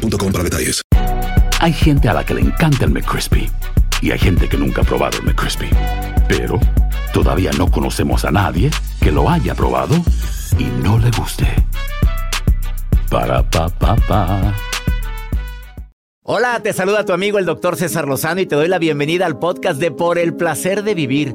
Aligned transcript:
para 0.00 0.44
detalles. 0.44 0.82
Hay 1.60 1.72
gente 1.72 2.08
a 2.08 2.14
la 2.14 2.24
que 2.24 2.34
le 2.34 2.40
encanta 2.40 2.84
el 2.84 2.90
McCrispy 2.90 3.50
y 4.00 4.10
hay 4.10 4.18
gente 4.18 4.48
que 4.48 4.56
nunca 4.56 4.82
ha 4.82 4.84
probado 4.84 5.18
el 5.18 5.24
McCrispy. 5.24 5.68
Pero 6.28 6.58
todavía 7.12 7.50
no 7.58 7.70
conocemos 7.70 8.24
a 8.24 8.30
nadie 8.30 8.70
que 9.00 9.12
lo 9.12 9.28
haya 9.28 9.54
probado 9.54 9.94
y 10.58 10.64
no 10.82 10.98
le 10.98 11.10
guste. 11.10 11.46
Para 13.10 13.42
pa 13.42 13.68
pa 13.68 13.96
pa. 13.96 14.54
Hola, 16.22 16.60
te 16.62 16.72
saluda 16.72 17.04
tu 17.04 17.12
amigo 17.12 17.38
el 17.38 17.44
doctor 17.44 17.76
César 17.76 18.06
Lozano 18.06 18.40
y 18.40 18.46
te 18.46 18.54
doy 18.54 18.68
la 18.68 18.78
bienvenida 18.78 19.26
al 19.26 19.38
podcast 19.38 19.80
de 19.80 19.90
Por 19.90 20.18
el 20.18 20.34
placer 20.34 20.82
de 20.84 20.94
vivir 20.94 21.34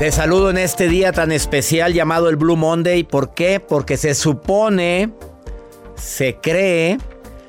Te 0.00 0.10
saludo 0.10 0.48
en 0.48 0.56
este 0.56 0.88
día 0.88 1.12
tan 1.12 1.30
especial 1.30 1.92
llamado 1.92 2.30
el 2.30 2.36
Blue 2.36 2.56
Monday. 2.56 3.04
¿Por 3.04 3.34
qué? 3.34 3.60
Porque 3.60 3.98
se 3.98 4.14
supone, 4.14 5.10
se 5.94 6.36
cree, 6.36 6.96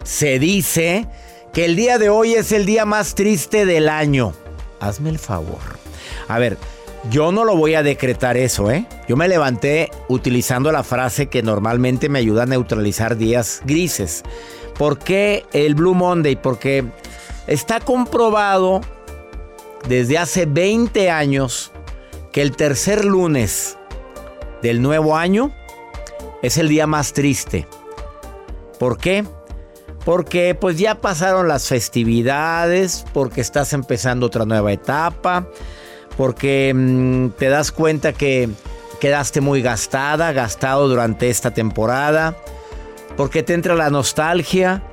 se 0.03 0.37
dice 0.37 1.07
que 1.53 1.63
el 1.63 1.77
día 1.77 1.97
de 1.97 2.09
hoy 2.09 2.33
es 2.33 2.51
el 2.51 2.65
día 2.65 2.83
más 2.83 3.15
triste 3.15 3.65
del 3.65 3.87
año. 3.87 4.33
Hazme 4.81 5.11
el 5.11 5.17
favor. 5.17 5.61
A 6.27 6.39
ver, 6.39 6.57
yo 7.09 7.31
no 7.31 7.45
lo 7.45 7.55
voy 7.55 7.75
a 7.75 7.83
decretar 7.83 8.35
eso, 8.35 8.69
¿eh? 8.69 8.85
Yo 9.07 9.15
me 9.15 9.29
levanté 9.29 9.89
utilizando 10.09 10.73
la 10.73 10.83
frase 10.83 11.27
que 11.27 11.43
normalmente 11.43 12.09
me 12.09 12.19
ayuda 12.19 12.43
a 12.43 12.47
neutralizar 12.47 13.15
días 13.15 13.61
grises. 13.63 14.23
¿Por 14.77 14.99
qué 14.99 15.45
el 15.53 15.73
Blue 15.73 15.95
Monday? 15.95 16.35
Porque 16.35 16.83
está 17.47 17.79
comprobado 17.79 18.81
desde 19.87 20.17
hace 20.17 20.45
20 20.45 21.09
años 21.09 21.70
que 22.31 22.41
el 22.41 22.55
tercer 22.55 23.05
lunes 23.05 23.77
del 24.61 24.81
nuevo 24.81 25.17
año 25.17 25.53
es 26.41 26.57
el 26.57 26.69
día 26.69 26.87
más 26.87 27.13
triste. 27.13 27.67
¿Por 28.79 28.97
qué? 28.97 29.25
Porque 30.05 30.55
pues 30.55 30.77
ya 30.77 30.95
pasaron 30.95 31.47
las 31.47 31.67
festividades, 31.67 33.05
porque 33.13 33.41
estás 33.41 33.73
empezando 33.73 34.25
otra 34.25 34.45
nueva 34.45 34.71
etapa, 34.71 35.47
porque 36.17 36.73
mm, 36.73 37.29
te 37.37 37.49
das 37.49 37.71
cuenta 37.71 38.13
que 38.13 38.49
quedaste 38.99 39.41
muy 39.41 39.61
gastada, 39.61 40.31
gastado 40.31 40.87
durante 40.87 41.29
esta 41.29 41.51
temporada, 41.51 42.35
porque 43.17 43.43
te 43.43 43.53
entra 43.53 43.75
la 43.75 43.89
nostalgia. 43.89 44.83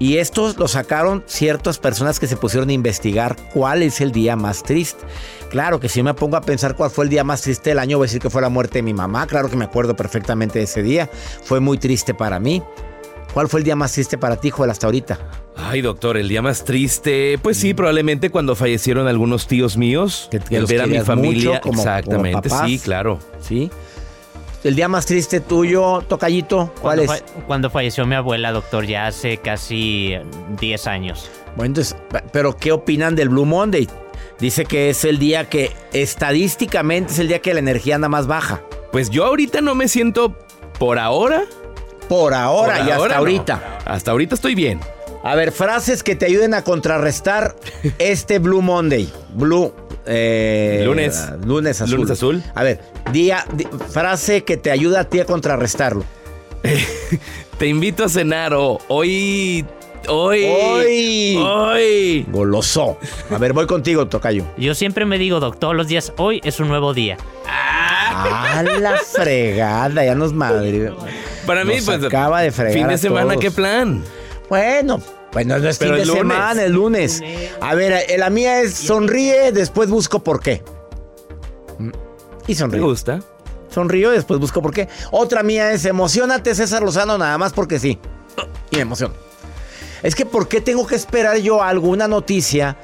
Y 0.00 0.16
esto 0.16 0.52
lo 0.58 0.66
sacaron 0.66 1.22
ciertas 1.26 1.78
personas 1.78 2.18
que 2.18 2.26
se 2.26 2.36
pusieron 2.36 2.70
a 2.70 2.72
investigar 2.72 3.36
cuál 3.52 3.82
es 3.82 4.00
el 4.00 4.10
día 4.12 4.34
más 4.34 4.62
triste. 4.62 5.04
Claro 5.50 5.78
que 5.78 5.88
si 5.90 6.02
me 6.02 6.14
pongo 6.14 6.36
a 6.36 6.40
pensar 6.40 6.74
cuál 6.74 6.90
fue 6.90 7.04
el 7.04 7.10
día 7.10 7.22
más 7.22 7.42
triste 7.42 7.70
del 7.70 7.78
año, 7.78 7.98
voy 7.98 8.06
a 8.06 8.08
decir 8.08 8.20
que 8.22 8.30
fue 8.30 8.40
la 8.40 8.48
muerte 8.48 8.78
de 8.78 8.82
mi 8.82 8.94
mamá. 8.94 9.26
Claro 9.26 9.48
que 9.50 9.56
me 9.56 9.66
acuerdo 9.66 9.94
perfectamente 9.94 10.58
de 10.58 10.64
ese 10.64 10.82
día. 10.82 11.08
Fue 11.44 11.60
muy 11.60 11.76
triste 11.78 12.14
para 12.14 12.40
mí. 12.40 12.62
¿Cuál 13.34 13.48
fue 13.48 13.60
el 13.60 13.64
día 13.64 13.76
más 13.76 13.92
triste 13.92 14.16
para 14.18 14.36
ti, 14.36 14.50
Joel, 14.50 14.70
hasta 14.70 14.86
ahorita? 14.86 15.18
Ay, 15.56 15.82
doctor, 15.82 16.16
el 16.16 16.28
día 16.28 16.40
más 16.42 16.64
triste, 16.64 17.38
pues 17.42 17.58
sí, 17.58 17.74
probablemente 17.74 18.30
cuando 18.30 18.56
fallecieron 18.56 19.06
algunos 19.06 19.46
tíos 19.46 19.76
míos. 19.76 20.28
Que- 20.30 20.40
que 20.40 20.54
el 20.56 20.62
los 20.62 20.70
ver 20.70 20.80
a 20.80 20.86
mi 20.86 20.98
familia. 21.00 21.50
mucho, 21.50 21.60
como- 21.60 21.78
Exactamente, 21.82 22.30
como 22.32 22.42
papás. 22.56 22.68
sí, 22.68 22.78
claro. 22.78 23.18
¿Sí? 23.40 23.70
El 24.62 24.74
día 24.76 24.88
más 24.88 25.06
triste 25.06 25.40
tuyo, 25.40 26.02
Tocayito, 26.06 26.72
¿cuál 26.82 26.98
Cuando 26.98 27.02
es? 27.14 27.20
fa- 27.20 27.26
Cuando 27.46 27.70
falleció 27.70 28.04
mi 28.06 28.14
abuela, 28.14 28.52
doctor, 28.52 28.84
ya 28.86 29.06
hace 29.06 29.38
casi 29.38 30.12
eh, 30.12 30.22
10 30.60 30.86
años. 30.86 31.30
Bueno, 31.56 31.66
entonces, 31.70 31.96
pero 32.32 32.56
¿qué 32.56 32.70
opinan 32.72 33.16
del 33.16 33.30
Blue 33.30 33.46
Monday? 33.46 33.88
Dice 34.38 34.64
que 34.66 34.90
es 34.90 35.04
el 35.04 35.18
día 35.18 35.48
que 35.48 35.72
estadísticamente 35.92 37.12
es 37.12 37.18
el 37.18 37.28
día 37.28 37.40
que 37.40 37.54
la 37.54 37.60
energía 37.60 37.94
anda 37.94 38.08
más 38.08 38.26
baja. 38.26 38.60
Pues 38.92 39.08
yo 39.10 39.24
ahorita 39.24 39.60
no 39.62 39.74
me 39.74 39.88
siento 39.88 40.36
por 40.78 40.98
ahora. 40.98 41.44
Por 42.08 42.34
ahora 42.34 42.74
por 42.76 42.86
y 42.86 42.90
hasta 42.90 42.94
ahora 42.96 43.14
no. 43.14 43.18
ahorita. 43.20 43.78
Hasta 43.84 44.10
ahorita 44.10 44.34
estoy 44.34 44.54
bien. 44.54 44.80
A 45.22 45.34
ver, 45.36 45.52
frases 45.52 46.02
que 46.02 46.16
te 46.16 46.26
ayuden 46.26 46.54
a 46.54 46.64
contrarrestar 46.64 47.54
este 47.98 48.38
Blue 48.38 48.62
Monday. 48.62 49.10
Blue. 49.34 49.72
Eh, 50.06 50.82
Lunes. 50.84 51.28
Lunes 51.44 51.80
azul. 51.80 51.96
Lunes 51.96 52.10
azul. 52.10 52.42
A 52.54 52.62
ver, 52.62 52.80
día, 53.12 53.44
di- 53.54 53.66
frase 53.90 54.44
que 54.44 54.56
te 54.56 54.70
ayuda 54.70 55.00
a 55.00 55.04
ti 55.04 55.20
a 55.20 55.24
contrarrestarlo. 55.24 56.04
Te 57.58 57.66
invito 57.66 58.04
a 58.04 58.08
cenar 58.08 58.54
o 58.54 58.78
hoy. 58.88 59.64
Hoy. 60.08 60.44
Hoy. 60.46 61.36
Hoy. 61.36 62.26
Goloso. 62.30 62.96
A 63.30 63.36
ver, 63.38 63.52
voy 63.52 63.66
contigo, 63.66 64.06
Tocayo. 64.08 64.44
Yo 64.56 64.74
siempre 64.74 65.04
me 65.04 65.18
digo, 65.18 65.40
doc, 65.40 65.58
todos 65.58 65.74
los 65.76 65.88
días, 65.88 66.12
hoy 66.16 66.40
es 66.44 66.58
un 66.58 66.68
nuevo 66.68 66.94
día. 66.94 67.18
A 67.46 68.62
la 68.80 68.96
fregada, 68.98 70.04
ya 70.04 70.14
nos 70.14 70.32
madre. 70.32 70.92
Para 71.46 71.64
mí, 71.64 71.76
Nos 71.76 71.84
pues. 71.84 72.04
acaba 72.04 72.40
de 72.40 72.50
fregar 72.50 72.74
Fin 72.74 72.88
de 72.88 72.94
a 72.94 72.98
semana, 72.98 73.32
todos. 73.34 73.40
¿qué 73.42 73.50
plan? 73.50 74.02
Bueno, 74.48 75.00
bueno, 75.32 75.58
no 75.58 75.68
es 75.68 75.78
Pero 75.78 75.94
fin 75.94 76.00
de 76.00 76.06
lunes. 76.06 76.20
semana, 76.22 76.62
el 76.64 76.72
lunes. 76.72 77.22
A 77.60 77.74
ver, 77.74 78.04
la 78.18 78.30
mía 78.30 78.60
es 78.60 78.74
sonríe, 78.74 79.52
después 79.52 79.88
busco 79.88 80.22
por 80.24 80.40
qué. 80.40 80.62
Y 82.46 82.54
¿Te 82.54 82.54
sonríe. 82.54 82.80
gusta? 82.80 83.20
Sonrío 83.70 84.12
y 84.12 84.16
después 84.16 84.40
busco 84.40 84.60
por 84.60 84.72
qué. 84.74 84.88
Otra 85.12 85.42
mía 85.42 85.70
es 85.72 85.84
emocionate, 85.84 86.54
César 86.54 86.82
Lozano, 86.82 87.16
nada 87.16 87.38
más 87.38 87.52
porque 87.52 87.78
sí. 87.78 87.98
Y 88.70 88.76
me 88.76 88.82
emociono. 88.82 89.14
Es 90.02 90.14
que 90.14 90.26
¿por 90.26 90.48
qué 90.48 90.60
tengo 90.60 90.86
que 90.86 90.96
esperar 90.96 91.36
yo 91.38 91.62
algo, 91.62 91.88
una 91.88 92.08
noticia, 92.08 92.76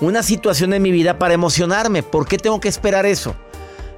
una 0.00 0.22
situación 0.22 0.72
en 0.74 0.82
mi 0.82 0.92
vida 0.92 1.18
para 1.18 1.34
emocionarme? 1.34 2.02
¿Por 2.02 2.28
qué 2.28 2.38
tengo 2.38 2.60
que 2.60 2.68
esperar 2.68 3.06
eso? 3.06 3.34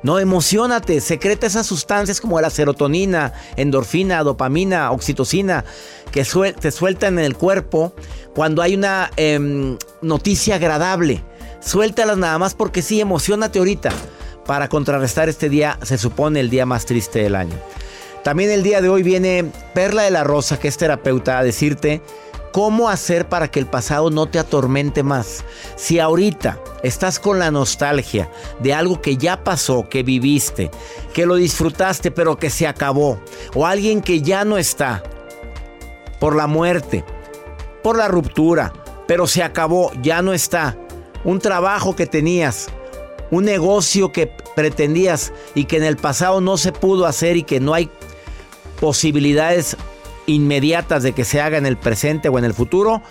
No, 0.02 0.18
emocionate, 0.18 1.00
secreta 1.00 1.46
esas 1.46 1.66
sustancias 1.66 2.20
como 2.20 2.40
la 2.40 2.50
serotonina, 2.50 3.32
endorfina, 3.56 4.22
dopamina, 4.24 4.90
oxitocina, 4.90 5.64
que 6.10 6.26
te 6.60 6.70
sueltan 6.70 7.18
en 7.18 7.24
el 7.24 7.36
cuerpo 7.36 7.94
cuando 8.34 8.62
hay 8.62 8.74
una 8.74 9.10
em, 9.16 9.78
noticia 10.00 10.56
agradable. 10.56 11.22
Suéltalas 11.60 12.18
nada 12.18 12.38
más 12.38 12.54
porque 12.54 12.82
sí, 12.82 13.00
emocionate 13.00 13.60
ahorita 13.60 13.90
para 14.44 14.68
contrarrestar 14.68 15.28
este 15.28 15.48
día, 15.48 15.78
se 15.82 15.96
supone 15.98 16.40
el 16.40 16.50
día 16.50 16.66
más 16.66 16.84
triste 16.84 17.22
del 17.22 17.36
año. 17.36 17.54
También 18.24 18.50
el 18.50 18.62
día 18.62 18.80
de 18.80 18.88
hoy 18.88 19.02
viene 19.02 19.50
Perla 19.74 20.02
de 20.02 20.10
la 20.10 20.24
Rosa, 20.24 20.58
que 20.58 20.68
es 20.68 20.76
terapeuta, 20.76 21.38
a 21.38 21.44
decirte 21.44 22.02
cómo 22.52 22.88
hacer 22.88 23.28
para 23.28 23.50
que 23.50 23.58
el 23.58 23.66
pasado 23.66 24.10
no 24.10 24.26
te 24.26 24.38
atormente 24.38 25.02
más. 25.02 25.44
Si 25.74 25.98
ahorita 25.98 26.60
estás 26.82 27.18
con 27.18 27.38
la 27.38 27.50
nostalgia 27.50 28.30
de 28.60 28.74
algo 28.74 29.00
que 29.00 29.16
ya 29.16 29.42
pasó, 29.42 29.88
que 29.88 30.02
viviste, 30.02 30.70
que 31.12 31.26
lo 31.26 31.36
disfrutaste, 31.36 32.10
pero 32.10 32.36
que 32.36 32.50
se 32.50 32.66
acabó, 32.66 33.18
o 33.54 33.66
alguien 33.66 34.02
que 34.02 34.20
ya 34.20 34.44
no 34.44 34.58
está, 34.58 35.02
por 36.20 36.36
la 36.36 36.46
muerte, 36.46 37.04
por 37.82 37.96
la 37.96 38.06
ruptura, 38.06 38.72
pero 39.08 39.26
se 39.26 39.42
acabó, 39.42 39.90
ya 40.02 40.22
no 40.22 40.32
está, 40.32 40.76
un 41.24 41.40
trabajo 41.40 41.96
que 41.96 42.06
tenías, 42.06 42.68
un 43.30 43.44
negocio 43.44 44.12
que 44.12 44.30
pretendías 44.54 45.32
y 45.54 45.64
que 45.64 45.78
en 45.78 45.84
el 45.84 45.96
pasado 45.96 46.40
no 46.40 46.58
se 46.58 46.72
pudo 46.72 47.06
hacer 47.06 47.36
y 47.36 47.42
que 47.42 47.60
no 47.60 47.74
hay 47.74 47.90
posibilidades 48.78 49.76
inmediatas 50.26 51.02
de 51.02 51.12
que 51.12 51.24
se 51.24 51.40
haga 51.40 51.58
en 51.58 51.66
el 51.66 51.76
presente 51.76 52.28
o 52.28 52.38
en 52.38 52.44
el 52.44 52.54
futuro, 52.54 53.02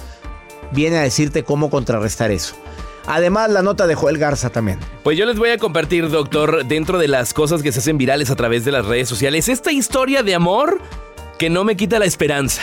viene 0.71 0.97
a 0.97 1.01
decirte 1.01 1.43
cómo 1.43 1.69
contrarrestar 1.69 2.31
eso. 2.31 2.55
Además, 3.07 3.49
la 3.49 3.61
nota 3.61 3.87
de 3.87 3.95
Joel 3.95 4.17
Garza 4.17 4.49
también. 4.49 4.79
Pues 5.03 5.17
yo 5.17 5.25
les 5.25 5.37
voy 5.37 5.49
a 5.49 5.57
compartir, 5.57 6.09
doctor, 6.09 6.65
dentro 6.65 6.99
de 6.99 7.07
las 7.07 7.33
cosas 7.33 7.63
que 7.63 7.71
se 7.71 7.79
hacen 7.79 7.97
virales 7.97 8.29
a 8.29 8.35
través 8.35 8.63
de 8.63 8.71
las 8.71 8.85
redes 8.85 9.09
sociales, 9.09 9.49
esta 9.49 9.71
historia 9.71 10.23
de 10.23 10.35
amor 10.35 10.79
que 11.37 11.49
no 11.49 11.63
me 11.63 11.75
quita 11.75 11.97
la 11.97 12.05
esperanza. 12.05 12.61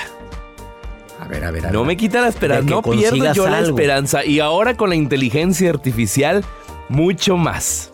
A 1.21 1.27
ver, 1.27 1.45
a 1.45 1.51
ver, 1.51 1.65
a 1.65 1.69
ver. 1.69 1.73
No 1.73 1.85
me 1.85 1.97
quita 1.97 2.21
la 2.21 2.29
esperanza, 2.29 2.71
no 2.71 2.83
pierdo 2.83 3.33
yo 3.33 3.49
la 3.49 3.61
esperanza. 3.61 4.25
Y 4.25 4.39
ahora 4.39 4.77
con 4.77 4.91
la 4.91 4.95
inteligencia 4.95 5.71
artificial, 5.71 6.45
mucho 6.89 7.37
más. 7.37 7.91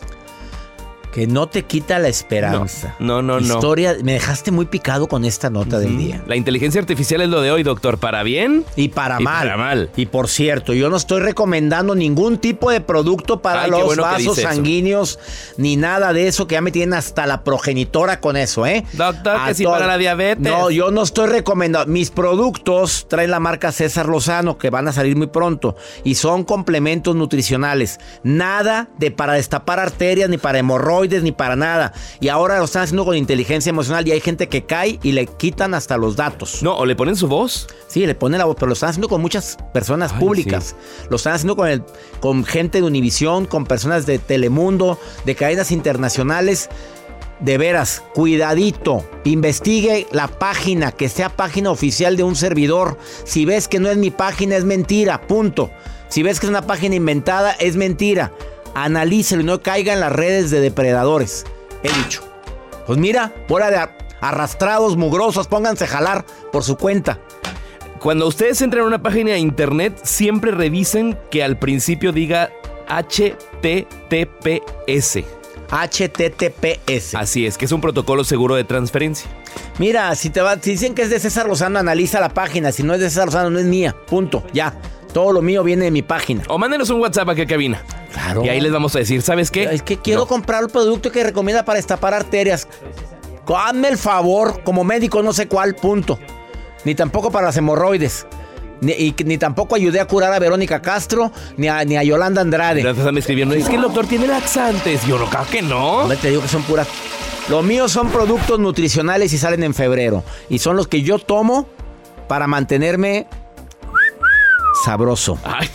Que 1.15 1.27
no 1.27 1.47
te 1.47 1.63
quita 1.63 1.97
la 1.97 2.09
esperanza. 2.09 2.93
No, 2.99 3.21
no, 3.21 3.39
no. 3.39 3.55
Historia, 3.55 3.95
me 4.03 4.11
dejaste 4.11 4.51
muy 4.51 4.65
picado 4.65 5.07
con 5.07 5.23
esta 5.23 5.49
nota 5.49 5.79
del 5.79 5.97
día. 5.97 6.21
La 6.27 6.35
inteligencia 6.35 6.81
artificial 6.81 7.21
es 7.21 7.29
lo 7.29 7.39
de 7.39 7.51
hoy, 7.51 7.63
doctor. 7.63 7.97
¿Para 7.97 8.21
bien? 8.23 8.65
Y 8.75 8.89
para 8.89 9.21
Y 9.21 9.23
mal. 9.23 9.47
para 9.47 9.55
mal. 9.55 9.89
Y 9.95 10.07
por 10.07 10.27
cierto, 10.27 10.73
yo 10.73 10.89
no 10.89 10.97
estoy 10.97 11.21
recomendando 11.21 11.95
ningún 11.95 12.37
tipo 12.37 12.69
de 12.69 12.81
producto 12.81 13.41
para 13.41 13.63
Ay, 13.63 13.71
los 13.71 13.85
bueno 13.85 14.03
vasos 14.03 14.41
sanguíneos, 14.41 15.17
ni 15.55 15.77
nada 15.77 16.11
de 16.11 16.27
eso, 16.27 16.47
que 16.47 16.55
ya 16.55 16.61
me 16.61 16.73
tienen 16.73 16.93
hasta 16.93 17.25
la 17.25 17.45
progenitora 17.45 18.19
con 18.19 18.35
eso, 18.35 18.65
¿eh? 18.65 18.83
Doctor, 18.91 19.37
A 19.39 19.53
que 19.53 19.63
para 19.63 19.87
la 19.87 19.97
diabetes. 19.97 20.43
No, 20.43 20.69
yo 20.69 20.91
no 20.91 21.01
estoy 21.01 21.27
recomendando. 21.27 21.89
Mis 21.89 22.11
productos 22.11 23.07
traen 23.07 23.31
la 23.31 23.39
marca 23.39 23.71
César 23.71 24.07
Lozano, 24.09 24.57
que 24.57 24.69
van 24.69 24.89
a 24.89 24.91
salir 24.91 25.15
muy 25.15 25.27
pronto, 25.27 25.77
y 26.03 26.15
son 26.15 26.43
complementos 26.43 27.15
nutricionales. 27.15 28.01
Nada 28.23 28.89
de 28.97 29.11
para 29.11 29.35
destapar 29.35 29.79
arterias, 29.79 30.29
ni 30.29 30.37
para 30.37 30.59
hemorroides, 30.59 31.04
ni 31.07 31.31
para 31.31 31.55
nada. 31.55 31.93
Y 32.19 32.29
ahora 32.29 32.57
lo 32.57 32.65
están 32.65 32.83
haciendo 32.83 33.05
con 33.05 33.15
inteligencia 33.15 33.69
emocional 33.69 34.07
y 34.07 34.11
hay 34.11 34.21
gente 34.21 34.47
que 34.47 34.65
cae 34.65 34.99
y 35.03 35.11
le 35.11 35.27
quitan 35.27 35.73
hasta 35.73 35.97
los 35.97 36.15
datos. 36.15 36.61
No, 36.63 36.75
o 36.75 36.85
le 36.85 36.95
ponen 36.95 37.15
su 37.15 37.27
voz. 37.27 37.67
Sí, 37.87 38.05
le 38.05 38.15
ponen 38.15 38.39
la 38.39 38.45
voz, 38.45 38.55
pero 38.55 38.67
lo 38.67 38.73
están 38.73 38.89
haciendo 38.89 39.09
con 39.09 39.21
muchas 39.21 39.57
personas 39.73 40.13
Ay, 40.13 40.19
públicas. 40.19 40.75
Lo 41.09 41.17
están 41.17 41.33
haciendo 41.33 41.55
con, 41.55 41.67
el, 41.67 41.83
con 42.19 42.43
gente 42.43 42.79
de 42.79 42.87
Univisión, 42.87 43.45
con 43.45 43.65
personas 43.65 44.05
de 44.05 44.19
Telemundo, 44.19 44.99
de 45.25 45.35
cadenas 45.35 45.71
internacionales. 45.71 46.69
De 47.39 47.57
veras, 47.57 48.01
cuidadito. 48.13 49.05
Investigue 49.25 50.07
la 50.11 50.27
página, 50.27 50.93
que 50.93 51.09
sea 51.09 51.29
página 51.29 51.69
oficial 51.69 52.15
de 52.15 52.23
un 52.23 52.35
servidor. 52.35 52.97
Si 53.25 53.43
ves 53.43 53.67
que 53.67 53.79
no 53.79 53.89
es 53.89 53.97
mi 53.97 54.09
página, 54.09 54.55
es 54.55 54.63
mentira. 54.63 55.27
Punto. 55.27 55.69
Si 56.07 56.23
ves 56.23 56.39
que 56.39 56.45
es 56.45 56.49
una 56.49 56.61
página 56.61 56.95
inventada, 56.95 57.51
es 57.51 57.75
mentira. 57.75 58.31
Analícelo 58.75 59.41
y 59.41 59.45
no 59.45 59.61
caiga 59.61 59.93
en 59.93 59.99
las 60.01 60.11
redes 60.11 60.51
de 60.51 60.59
depredadores. 60.59 61.45
He 61.83 61.91
dicho. 61.91 62.21
Pues 62.85 62.99
mira, 62.99 63.33
bola 63.47 63.71
de 63.71 63.77
ar- 63.77 63.97
arrastrados, 64.21 64.95
mugrosos, 64.97 65.47
pónganse 65.47 65.85
a 65.85 65.87
jalar 65.87 66.25
por 66.51 66.63
su 66.63 66.75
cuenta. 66.77 67.19
Cuando 67.99 68.27
ustedes 68.27 68.61
entran 68.61 68.83
a 68.83 68.87
una 68.87 69.01
página 69.01 69.31
de 69.31 69.39
internet, 69.39 69.99
siempre 70.03 70.51
revisen 70.51 71.17
que 71.31 71.43
al 71.43 71.57
principio 71.57 72.11
diga 72.11 72.51
HTTPS. 73.63 75.23
HTTPS. 75.71 77.15
Así 77.15 77.45
es, 77.47 77.57
que 77.57 77.65
es 77.65 77.71
un 77.71 77.81
protocolo 77.81 78.23
seguro 78.23 78.55
de 78.55 78.63
transferencia. 78.63 79.29
Mira, 79.79 80.13
si 80.15 80.29
te 80.29 80.41
va, 80.41 80.59
si 80.61 80.71
dicen 80.71 80.93
que 80.93 81.01
es 81.03 81.09
de 81.09 81.19
César 81.19 81.47
Lozano, 81.47 81.79
analiza 81.79 82.19
la 82.19 82.29
página. 82.29 82.71
Si 82.71 82.83
no 82.83 82.93
es 82.93 82.99
de 82.99 83.09
César 83.09 83.25
Lozano, 83.25 83.49
no 83.49 83.57
es 83.59 83.65
mía. 83.65 83.95
Punto. 84.07 84.43
Ya. 84.53 84.77
Todo 85.15 85.31
lo 85.31 85.41
mío 85.41 85.63
viene 85.63 85.85
de 85.85 85.91
mi 85.91 86.01
página. 86.01 86.43
O 86.49 86.57
mándenos 86.57 86.89
un 86.89 86.99
WhatsApp 86.99 87.29
a 87.29 87.35
qué 87.35 87.47
cabina. 87.47 87.81
Claro. 88.11 88.43
Y 88.43 88.49
ahí 88.49 88.59
les 88.59 88.73
vamos 88.73 88.93
a 88.97 88.99
decir, 88.99 89.21
¿sabes 89.21 89.49
qué? 89.49 89.63
Es 89.63 89.81
que 89.81 89.95
quiero 89.95 90.19
No. 90.23 90.27
comprar 90.27 90.61
el 90.61 90.69
producto 90.69 91.09
que 91.09 91.23
recomienda 91.23 91.63
para 91.63 91.77
destapar 91.77 92.13
arterias. 92.13 92.67
Hazme 93.47 93.87
el 93.87 93.97
favor, 93.97 94.61
como 94.65 94.83
médico, 94.83 95.23
no 95.23 95.31
sé 95.31 95.47
cuál, 95.47 95.73
punto. 95.73 96.19
Ni 96.83 96.95
tampoco 96.95 97.31
para 97.31 97.45
las 97.45 97.55
hemorroides. 97.55 98.27
Ni, 98.81 98.91
y- 98.91 99.15
ni 99.23 99.37
tampoco 99.37 99.75
ayudé 99.75 100.01
a 100.01 100.05
curar 100.05 100.33
a 100.33 100.39
Verónica 100.39 100.81
Castro, 100.81 101.31
ni 101.55 101.69
a, 101.69 101.85
ni 101.85 101.95
a 101.95 102.03
Yolanda 102.03 102.41
Andrade. 102.41 102.81
Gracias, 102.81 102.99
están 103.05 103.17
escribiendo. 103.17 103.55
Es 103.55 103.69
que 103.69 103.75
el 103.77 103.83
doctor 103.83 104.05
tiene 104.07 104.27
laxantes. 104.27 105.07
Yo 105.07 105.17
no 105.17 105.29
creo 105.29 105.45
que 105.49 105.61
no. 105.61 105.99
Hombre, 106.01 106.17
te 106.17 106.27
digo 106.29 106.41
que 106.41 106.49
son 106.49 106.63
puras. 106.63 106.89
Los 107.47 107.63
míos 107.63 107.89
son 107.89 108.09
productos 108.09 108.59
nutricionales 108.59 109.31
y 109.31 109.37
salen 109.37 109.63
en 109.63 109.73
febrero. 109.73 110.25
Y 110.49 110.59
son 110.59 110.75
los 110.75 110.89
que 110.89 111.03
yo 111.03 111.19
tomo 111.19 111.69
para 112.27 112.47
mantenerme 112.47 113.27
sabroso. 114.85 115.39
Ay. 115.43 115.67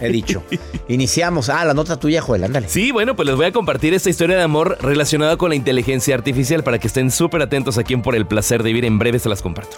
He 0.00 0.08
dicho. 0.08 0.42
Iniciamos. 0.88 1.48
Ah, 1.48 1.64
la 1.64 1.74
nota 1.74 1.98
tuya, 1.98 2.20
Joel, 2.20 2.44
ándale. 2.44 2.68
Sí, 2.68 2.92
bueno, 2.92 3.16
pues 3.16 3.26
les 3.26 3.34
voy 3.34 3.46
a 3.46 3.52
compartir 3.52 3.94
esta 3.94 4.10
historia 4.10 4.36
de 4.36 4.42
amor 4.42 4.76
relacionada 4.80 5.36
con 5.36 5.48
la 5.48 5.56
inteligencia 5.56 6.14
artificial 6.14 6.62
para 6.62 6.78
que 6.78 6.86
estén 6.86 7.10
súper 7.10 7.42
atentos 7.42 7.78
aquí 7.78 7.94
en 7.94 8.02
Por 8.02 8.14
el 8.14 8.26
Placer 8.26 8.62
de 8.62 8.68
Vivir. 8.68 8.84
En 8.84 8.98
breve 8.98 9.18
se 9.18 9.28
las 9.28 9.42
comparto. 9.42 9.76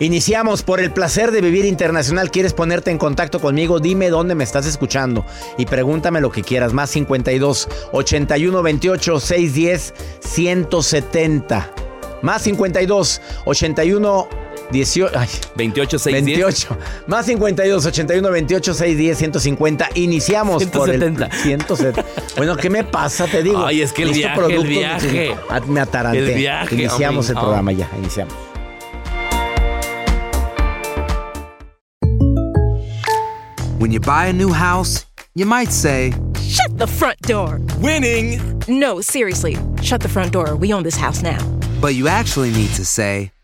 Iniciamos 0.00 0.62
por 0.62 0.80
el 0.80 0.92
placer 0.92 1.30
de 1.30 1.40
vivir 1.40 1.64
internacional. 1.64 2.30
¿Quieres 2.30 2.52
ponerte 2.52 2.90
en 2.90 2.98
contacto 2.98 3.40
conmigo? 3.40 3.78
Dime 3.78 4.10
dónde 4.10 4.34
me 4.34 4.42
estás 4.42 4.66
escuchando 4.66 5.24
y 5.56 5.66
pregúntame 5.66 6.20
lo 6.20 6.32
que 6.32 6.42
quieras. 6.42 6.72
Más 6.72 6.90
52 6.90 7.68
81 7.92 8.62
28 8.62 9.20
610 9.20 9.94
170. 10.20 11.70
Más 12.22 12.42
52 12.42 13.20
81 13.44 14.43
18. 14.70 15.16
Ay, 15.18 15.28
28, 15.56 15.98
6, 15.98 16.14
10. 16.24 16.24
28. 16.24 16.76
Más 17.06 17.26
52, 17.26 17.86
81, 17.86 18.30
28, 18.30 18.74
6, 18.74 18.98
10, 18.98 19.18
150. 19.18 19.88
Iniciamos 19.94 20.62
170. 20.62 21.26
por 21.28 21.34
el 21.36 21.42
170. 21.42 22.04
Bueno, 22.36 22.56
¿qué 22.56 22.70
me 22.70 22.84
pasa? 22.84 23.26
Te 23.26 23.42
digo. 23.42 23.64
Ay, 23.64 23.82
es 23.82 23.92
que 23.92 24.02
el 24.02 24.08
Listo 24.08 24.20
viaje, 24.20 24.34
el 24.40 24.46
producto, 24.46 24.68
viaje. 24.68 25.36
Ah, 25.50 25.60
Me 25.66 25.80
ataranté. 25.80 26.18
El 26.32 26.34
viaje, 26.34 26.74
Iniciamos 26.74 27.28
el 27.30 27.36
hombre. 27.36 27.44
programa 27.44 27.72
ya. 27.72 27.88
Iniciamos. 27.98 28.34
When 33.78 33.90
you 33.92 34.00
buy 34.00 34.26
a 34.26 34.32
new 34.32 34.50
house, 34.52 35.04
you 35.34 35.44
might 35.46 35.70
say, 35.70 36.12
Shut 36.40 36.78
the 36.78 36.86
front 36.86 37.20
door. 37.22 37.60
Winning. 37.80 38.40
No, 38.68 39.00
seriously. 39.00 39.56
Shut 39.82 40.00
the 40.00 40.08
front 40.08 40.32
door. 40.32 40.56
We 40.56 40.72
own 40.72 40.82
this 40.84 40.96
house 40.96 41.22
now. 41.22 41.38
but 41.80 41.94
you 41.94 42.08
actually 42.08 42.50
need 42.50 42.70
to 42.70 42.84
say, 42.84 43.30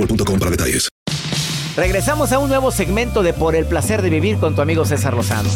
boostmobile.com 0.00 0.38
para 0.38 0.50
detalles. 0.50 0.88
Regresamos 1.76 2.32
a 2.32 2.38
un 2.38 2.48
nuevo 2.48 2.70
segmento 2.70 3.22
de 3.22 3.32
Por 3.32 3.54
el 3.54 3.64
placer 3.64 4.02
de 4.02 4.10
vivir 4.10 4.38
con 4.38 4.54
tu 4.54 4.62
amigo 4.62 4.84
César 4.84 5.14
Lozano. 5.14 5.48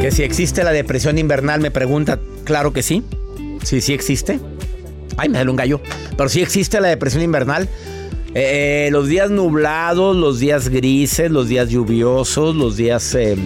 Que 0.00 0.10
si 0.10 0.22
existe 0.22 0.62
la 0.64 0.72
depresión 0.72 1.18
invernal, 1.18 1.60
me 1.60 1.70
pregunta, 1.70 2.18
claro 2.44 2.72
que 2.72 2.82
sí. 2.82 3.02
Sí, 3.62 3.80
sí 3.80 3.92
existe. 3.92 4.40
Ay, 5.16 5.28
me 5.28 5.38
sale 5.38 5.50
un 5.50 5.56
gallo. 5.56 5.80
Pero 6.16 6.28
sí 6.28 6.42
existe 6.42 6.80
la 6.80 6.88
depresión 6.88 7.22
invernal. 7.22 7.68
Eh, 8.34 8.88
los 8.92 9.08
días 9.08 9.30
nublados, 9.30 10.14
los 10.14 10.38
días 10.38 10.68
grises, 10.68 11.30
los 11.30 11.48
días 11.48 11.70
lluviosos, 11.70 12.54
los 12.54 12.76
días 12.76 13.14
eh, 13.14 13.36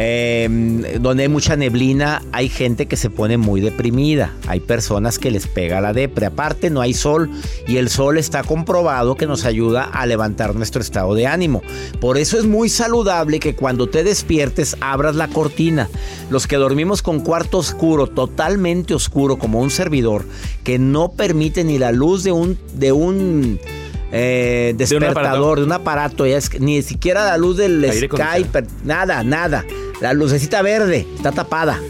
eh, 0.00 0.98
donde 1.00 1.24
hay 1.24 1.28
mucha 1.28 1.56
neblina, 1.56 2.22
hay 2.30 2.48
gente 2.48 2.86
que 2.86 2.94
se 2.94 3.10
pone 3.10 3.36
muy 3.36 3.60
deprimida. 3.60 4.32
Hay 4.46 4.60
personas 4.60 5.18
que 5.18 5.32
les 5.32 5.48
pega 5.48 5.80
la 5.80 5.92
depre. 5.92 6.26
Aparte, 6.26 6.70
no 6.70 6.80
hay 6.80 6.94
sol 6.94 7.28
y 7.66 7.78
el 7.78 7.88
sol 7.88 8.16
está 8.16 8.44
comprobado 8.44 9.16
que 9.16 9.26
nos 9.26 9.44
ayuda 9.44 9.82
a 9.82 10.06
levantar 10.06 10.54
nuestro 10.54 10.82
estado 10.82 11.16
de 11.16 11.26
ánimo. 11.26 11.62
Por 12.00 12.16
eso 12.16 12.38
es 12.38 12.46
muy 12.46 12.68
saludable 12.68 13.40
que 13.40 13.56
cuando 13.56 13.88
te 13.88 14.04
despiertes 14.04 14.76
abras 14.80 15.16
la 15.16 15.26
cortina. 15.26 15.88
Los 16.30 16.46
que 16.46 16.54
dormimos 16.54 17.02
con 17.02 17.18
cuarto 17.18 17.58
oscuro, 17.58 18.06
totalmente 18.06 18.94
oscuro, 18.94 19.36
como 19.36 19.60
un 19.60 19.70
servidor, 19.70 20.24
que 20.62 20.78
no 20.78 21.10
permite 21.10 21.64
ni 21.64 21.76
la 21.76 21.90
luz 21.90 22.22
de 22.22 22.30
un, 22.30 22.56
de 22.74 22.92
un 22.92 23.58
eh, 24.12 24.74
un 24.76 24.82
aparato. 24.82 24.96
despertador, 24.96 25.58
de 25.58 25.64
un 25.64 25.72
aparato, 25.72 26.24
ya 26.24 26.36
es 26.38 26.60
ni 26.60 26.82
siquiera 26.82 27.24
la 27.24 27.36
luz 27.36 27.56
del 27.56 27.84
Skype, 27.92 28.64
nada, 28.84 29.24
nada. 29.24 29.64
La 30.00 30.12
lucecita 30.12 30.62
verde 30.62 31.06
está 31.16 31.32
tapada. 31.32 31.80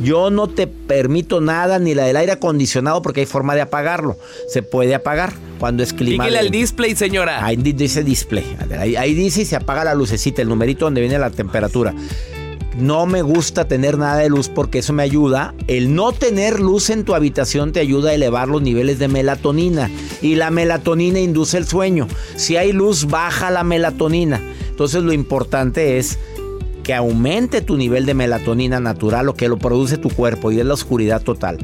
Yo 0.00 0.30
no 0.30 0.46
te 0.46 0.68
permito 0.68 1.40
nada, 1.40 1.78
ni 1.80 1.92
la 1.94 2.04
del 2.04 2.16
aire 2.16 2.32
acondicionado, 2.32 3.02
porque 3.02 3.20
hay 3.20 3.26
forma 3.26 3.54
de 3.56 3.62
apagarlo. 3.62 4.16
Se 4.48 4.62
puede 4.62 4.94
apagar 4.94 5.32
cuando 5.58 5.82
es 5.82 5.92
clima. 5.92 6.24
Dígale 6.24 6.38
al 6.38 6.50
display, 6.52 6.94
señora. 6.94 7.44
Ahí 7.44 7.56
di- 7.56 7.72
dice 7.72 8.04
display. 8.04 8.56
Ahí, 8.78 8.94
ahí 8.94 9.12
dice 9.12 9.42
y 9.42 9.44
se 9.44 9.56
apaga 9.56 9.82
la 9.84 9.94
lucecita, 9.94 10.40
el 10.40 10.48
numerito 10.48 10.84
donde 10.84 11.00
viene 11.00 11.18
la 11.18 11.30
temperatura. 11.30 11.94
no 12.76 13.06
me 13.06 13.22
gusta 13.22 13.66
tener 13.66 13.98
nada 13.98 14.18
de 14.18 14.28
luz 14.28 14.48
porque 14.48 14.78
eso 14.78 14.92
me 14.92 15.02
ayuda. 15.02 15.52
El 15.66 15.96
no 15.96 16.12
tener 16.12 16.60
luz 16.60 16.90
en 16.90 17.02
tu 17.04 17.16
habitación 17.16 17.72
te 17.72 17.80
ayuda 17.80 18.10
a 18.10 18.14
elevar 18.14 18.46
los 18.46 18.62
niveles 18.62 19.00
de 19.00 19.08
melatonina. 19.08 19.90
Y 20.22 20.36
la 20.36 20.52
melatonina 20.52 21.18
induce 21.18 21.58
el 21.58 21.66
sueño. 21.66 22.06
Si 22.36 22.56
hay 22.56 22.70
luz, 22.72 23.06
baja 23.06 23.50
la 23.50 23.64
melatonina. 23.64 24.40
Entonces 24.70 25.02
lo 25.02 25.12
importante 25.12 25.98
es 25.98 26.20
que 26.88 26.94
aumente 26.94 27.60
tu 27.60 27.76
nivel 27.76 28.06
de 28.06 28.14
melatonina 28.14 28.80
natural 28.80 29.28
o 29.28 29.34
que 29.34 29.46
lo 29.46 29.58
produce 29.58 29.98
tu 29.98 30.08
cuerpo 30.08 30.50
y 30.52 30.58
es 30.58 30.64
la 30.64 30.72
oscuridad 30.72 31.20
total. 31.20 31.58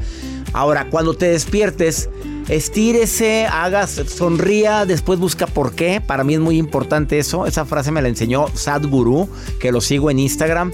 Ahora, 0.53 0.87
cuando 0.91 1.15
te 1.15 1.25
despiertes, 1.25 2.11
estírese, 2.47 3.47
hagas, 3.47 3.89
sonría, 4.05 4.85
después 4.85 5.17
busca 5.17 5.47
por 5.47 5.73
qué. 5.73 5.99
Para 5.99 6.23
mí 6.23 6.35
es 6.35 6.39
muy 6.39 6.59
importante 6.59 7.17
eso. 7.17 7.47
Esa 7.47 7.65
frase 7.65 7.89
me 7.89 8.03
la 8.03 8.07
enseñó 8.07 8.49
Sadhguru, 8.53 9.27
que 9.59 9.71
lo 9.71 9.81
sigo 9.81 10.11
en 10.11 10.19
Instagram. 10.19 10.71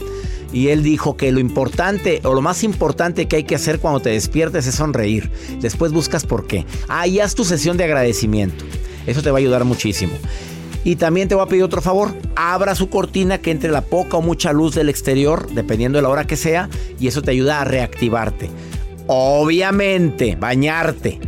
Y 0.51 0.67
él 0.67 0.83
dijo 0.83 1.15
que 1.15 1.31
lo 1.31 1.39
importante 1.39 2.19
o 2.25 2.33
lo 2.33 2.41
más 2.41 2.65
importante 2.65 3.29
que 3.29 3.37
hay 3.37 3.43
que 3.45 3.55
hacer 3.55 3.79
cuando 3.79 4.01
te 4.01 4.09
despiertes 4.09 4.67
es 4.67 4.75
sonreír. 4.75 5.31
Después 5.61 5.93
buscas 5.93 6.25
por 6.25 6.45
qué. 6.45 6.65
Ah, 6.89 7.07
y 7.07 7.21
haz 7.21 7.35
tu 7.35 7.45
sesión 7.45 7.77
de 7.77 7.85
agradecimiento. 7.85 8.65
Eso 9.07 9.23
te 9.23 9.31
va 9.31 9.37
a 9.37 9.39
ayudar 9.39 9.63
muchísimo. 9.63 10.11
Y 10.83 10.95
también 10.95 11.27
te 11.27 11.35
voy 11.35 11.43
a 11.43 11.47
pedir 11.47 11.63
otro 11.63 11.81
favor. 11.81 12.15
Abra 12.35 12.75
su 12.75 12.89
cortina 12.89 13.37
que 13.37 13.51
entre 13.51 13.71
la 13.71 13.81
poca 13.81 14.17
o 14.17 14.21
mucha 14.21 14.51
luz 14.51 14.75
del 14.75 14.89
exterior, 14.89 15.47
dependiendo 15.51 15.97
de 15.97 16.01
la 16.03 16.09
hora 16.09 16.25
que 16.25 16.37
sea, 16.37 16.69
y 16.99 17.07
eso 17.07 17.21
te 17.21 17.31
ayuda 17.31 17.61
a 17.61 17.65
reactivarte. 17.65 18.49
Obviamente, 19.07 20.35
bañarte 20.39 21.19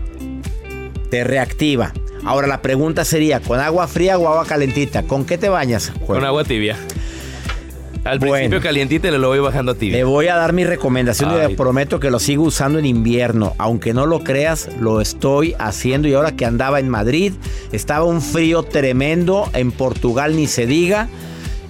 te 1.14 1.24
reactiva. 1.24 1.94
Ahora 2.26 2.48
la 2.48 2.64
pregunta 2.64 3.06
sería, 3.06 3.40
¿con 3.40 3.60
agua 3.60 3.88
fría 3.88 4.18
o 4.18 4.28
agua 4.28 4.46
calentita? 4.48 5.04
¿Con 5.04 5.26
qué 5.26 5.38
te 5.38 5.50
bañas? 5.50 5.92
Con 6.08 6.24
agua 6.24 6.44
tibia. 6.44 6.76
Al 8.04 8.20
principio 8.20 8.60
calientita 8.60 9.08
y 9.08 9.12
le 9.12 9.18
lo 9.18 9.30
voy 9.30 9.40
bajando 9.40 9.72
a 9.72 9.76
tibia. 9.76 9.98
Le 9.98 10.04
voy 10.04 10.28
a 10.28 10.36
dar 10.36 10.52
mi 10.52 10.66
recomendación 10.66 11.34
y 11.34 11.38
le 11.38 11.50
prometo 11.56 12.00
que 12.00 12.12
lo 12.12 12.20
sigo 12.20 12.44
usando 12.44 12.80
en 12.80 12.86
invierno. 12.86 13.54
Aunque 13.58 13.94
no 13.94 14.06
lo 14.06 14.24
creas, 14.24 14.70
lo 14.80 15.00
estoy 15.00 15.56
haciendo. 15.58 16.08
Y 16.08 16.14
ahora 16.14 16.34
que 16.34 16.46
andaba 16.46 16.80
en 16.80 16.90
Madrid, 16.90 17.34
estaba 17.72 18.04
un 18.04 18.22
frío 18.22 18.64
tremendo. 18.64 19.50
En 19.54 19.72
Portugal 19.72 20.36
ni 20.36 20.48
se 20.48 20.66
diga. 20.66 21.08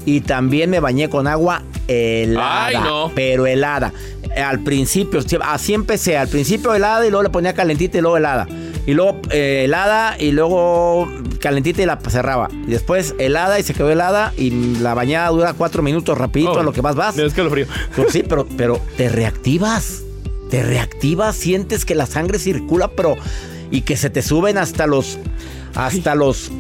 Y 0.06 0.22
también 0.22 0.70
me 0.70 0.80
bañé 0.80 1.10
con 1.10 1.28
agua 1.28 1.62
helada. 1.88 2.66
Ay, 2.66 2.76
no. 2.78 3.12
Pero 3.14 3.46
helada. 3.46 3.94
Al 4.36 4.60
principio, 4.62 5.22
así 5.42 5.74
empecé. 5.74 6.18
Al 6.18 6.28
principio 6.28 6.74
helada 6.74 7.06
y 7.06 7.10
luego 7.10 7.24
le 7.24 7.30
ponía 7.30 7.54
calentita 7.54 8.00
y 8.00 8.02
luego 8.02 8.18
helada. 8.18 8.48
Y 8.86 8.94
luego 8.96 9.22
eh, 9.30 9.64
helada 9.66 10.18
y 10.20 10.32
luego 10.32 11.08
calentita 11.44 11.82
y 11.82 11.86
la 11.86 12.00
cerraba. 12.08 12.48
Y 12.68 12.72
después 12.72 13.14
helada 13.20 13.60
y 13.60 13.64
se 13.64 13.74
quedó 13.74 13.92
helada 13.92 14.34
y 14.38 14.50
la 14.80 14.94
bañada 14.94 15.28
dura 15.30 15.54
cuatro 15.54 15.84
minutos 15.84 16.18
rapidito 16.18 16.54
Oh, 16.54 16.60
a 16.60 16.64
lo 16.64 16.72
que 16.74 16.82
más 16.82 16.96
vas. 16.96 17.16
me 17.16 17.22
da 17.22 17.28
escalofrío. 17.28 17.68
Pues 17.96 18.12
sí, 18.14 18.24
pero, 18.28 18.48
pero 18.58 18.80
te 18.98 19.10
reactivas. 19.10 20.02
Te 20.50 20.64
reactivas, 20.64 21.36
sientes 21.36 21.84
que 21.86 21.94
la 21.96 22.06
sangre 22.06 22.40
circula, 22.40 22.88
pero. 22.90 23.16
Y 23.72 23.82
que 23.82 23.98
se 23.98 24.10
te 24.10 24.22
suben 24.22 24.58
hasta 24.58 24.88
los. 24.88 25.20
Hasta 25.76 26.16
los. 26.16 26.52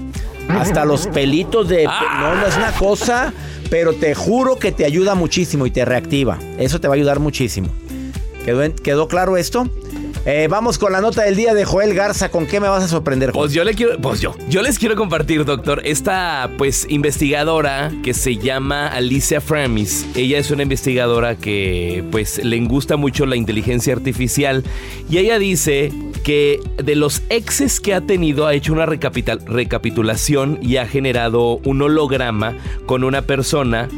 Hasta 0.49 0.83
los 0.85 1.07
pelitos 1.13 1.69
de. 1.69 1.85
No, 1.85 2.35
no 2.35 2.45
es 2.45 2.57
una 2.57 2.71
cosa. 2.73 3.33
Pero 3.69 3.93
te 3.93 4.13
juro 4.13 4.57
que 4.59 4.71
te 4.71 4.85
ayuda 4.85 5.15
muchísimo 5.15 5.65
y 5.65 5.71
te 5.71 5.85
reactiva. 5.85 6.37
Eso 6.59 6.79
te 6.81 6.87
va 6.87 6.93
a 6.93 6.97
ayudar 6.97 7.19
muchísimo. 7.19 7.69
¿Quedó, 8.45 8.61
en- 8.63 8.73
quedó 8.73 9.07
claro 9.07 9.37
esto? 9.37 9.69
Eh, 10.25 10.47
vamos 10.49 10.77
con 10.77 10.93
la 10.93 11.01
nota 11.01 11.23
del 11.23 11.35
día 11.35 11.53
de 11.53 11.65
Joel 11.65 11.93
Garza. 11.93 12.29
¿Con 12.29 12.45
qué 12.47 12.61
me 12.61 12.69
vas 12.69 12.81
a 12.81 12.87
sorprender, 12.87 13.31
Joel? 13.31 13.41
Pues 13.43 13.53
yo 13.53 13.65
le 13.65 13.73
quiero, 13.73 13.97
pues 13.99 14.21
yo, 14.21 14.33
yo 14.47 14.61
les 14.61 14.79
quiero 14.79 14.95
compartir, 14.95 15.43
doctor, 15.43 15.81
esta 15.83 16.49
pues 16.57 16.85
investigadora 16.89 17.91
que 18.03 18.13
se 18.13 18.37
llama 18.37 18.87
Alicia 18.87 19.41
Framis. 19.41 20.05
Ella 20.15 20.37
es 20.37 20.49
una 20.49 20.63
investigadora 20.63 21.35
que 21.35 22.05
pues 22.09 22.41
le 22.41 22.57
gusta 22.61 22.95
mucho 22.95 23.25
la 23.25 23.35
inteligencia 23.35 23.93
artificial 23.93 24.63
y 25.09 25.17
ella 25.17 25.39
dice 25.39 25.91
que 26.23 26.61
de 26.81 26.95
los 26.95 27.21
exes 27.27 27.81
que 27.81 27.93
ha 27.93 27.99
tenido 27.99 28.47
ha 28.47 28.53
hecho 28.53 28.71
una 28.71 28.85
recapital- 28.85 29.43
recapitulación 29.45 30.57
y 30.61 30.77
ha 30.77 30.87
generado 30.87 31.57
un 31.65 31.81
holograma 31.81 32.55
con 32.85 33.03
una 33.03 33.23
persona 33.23 33.89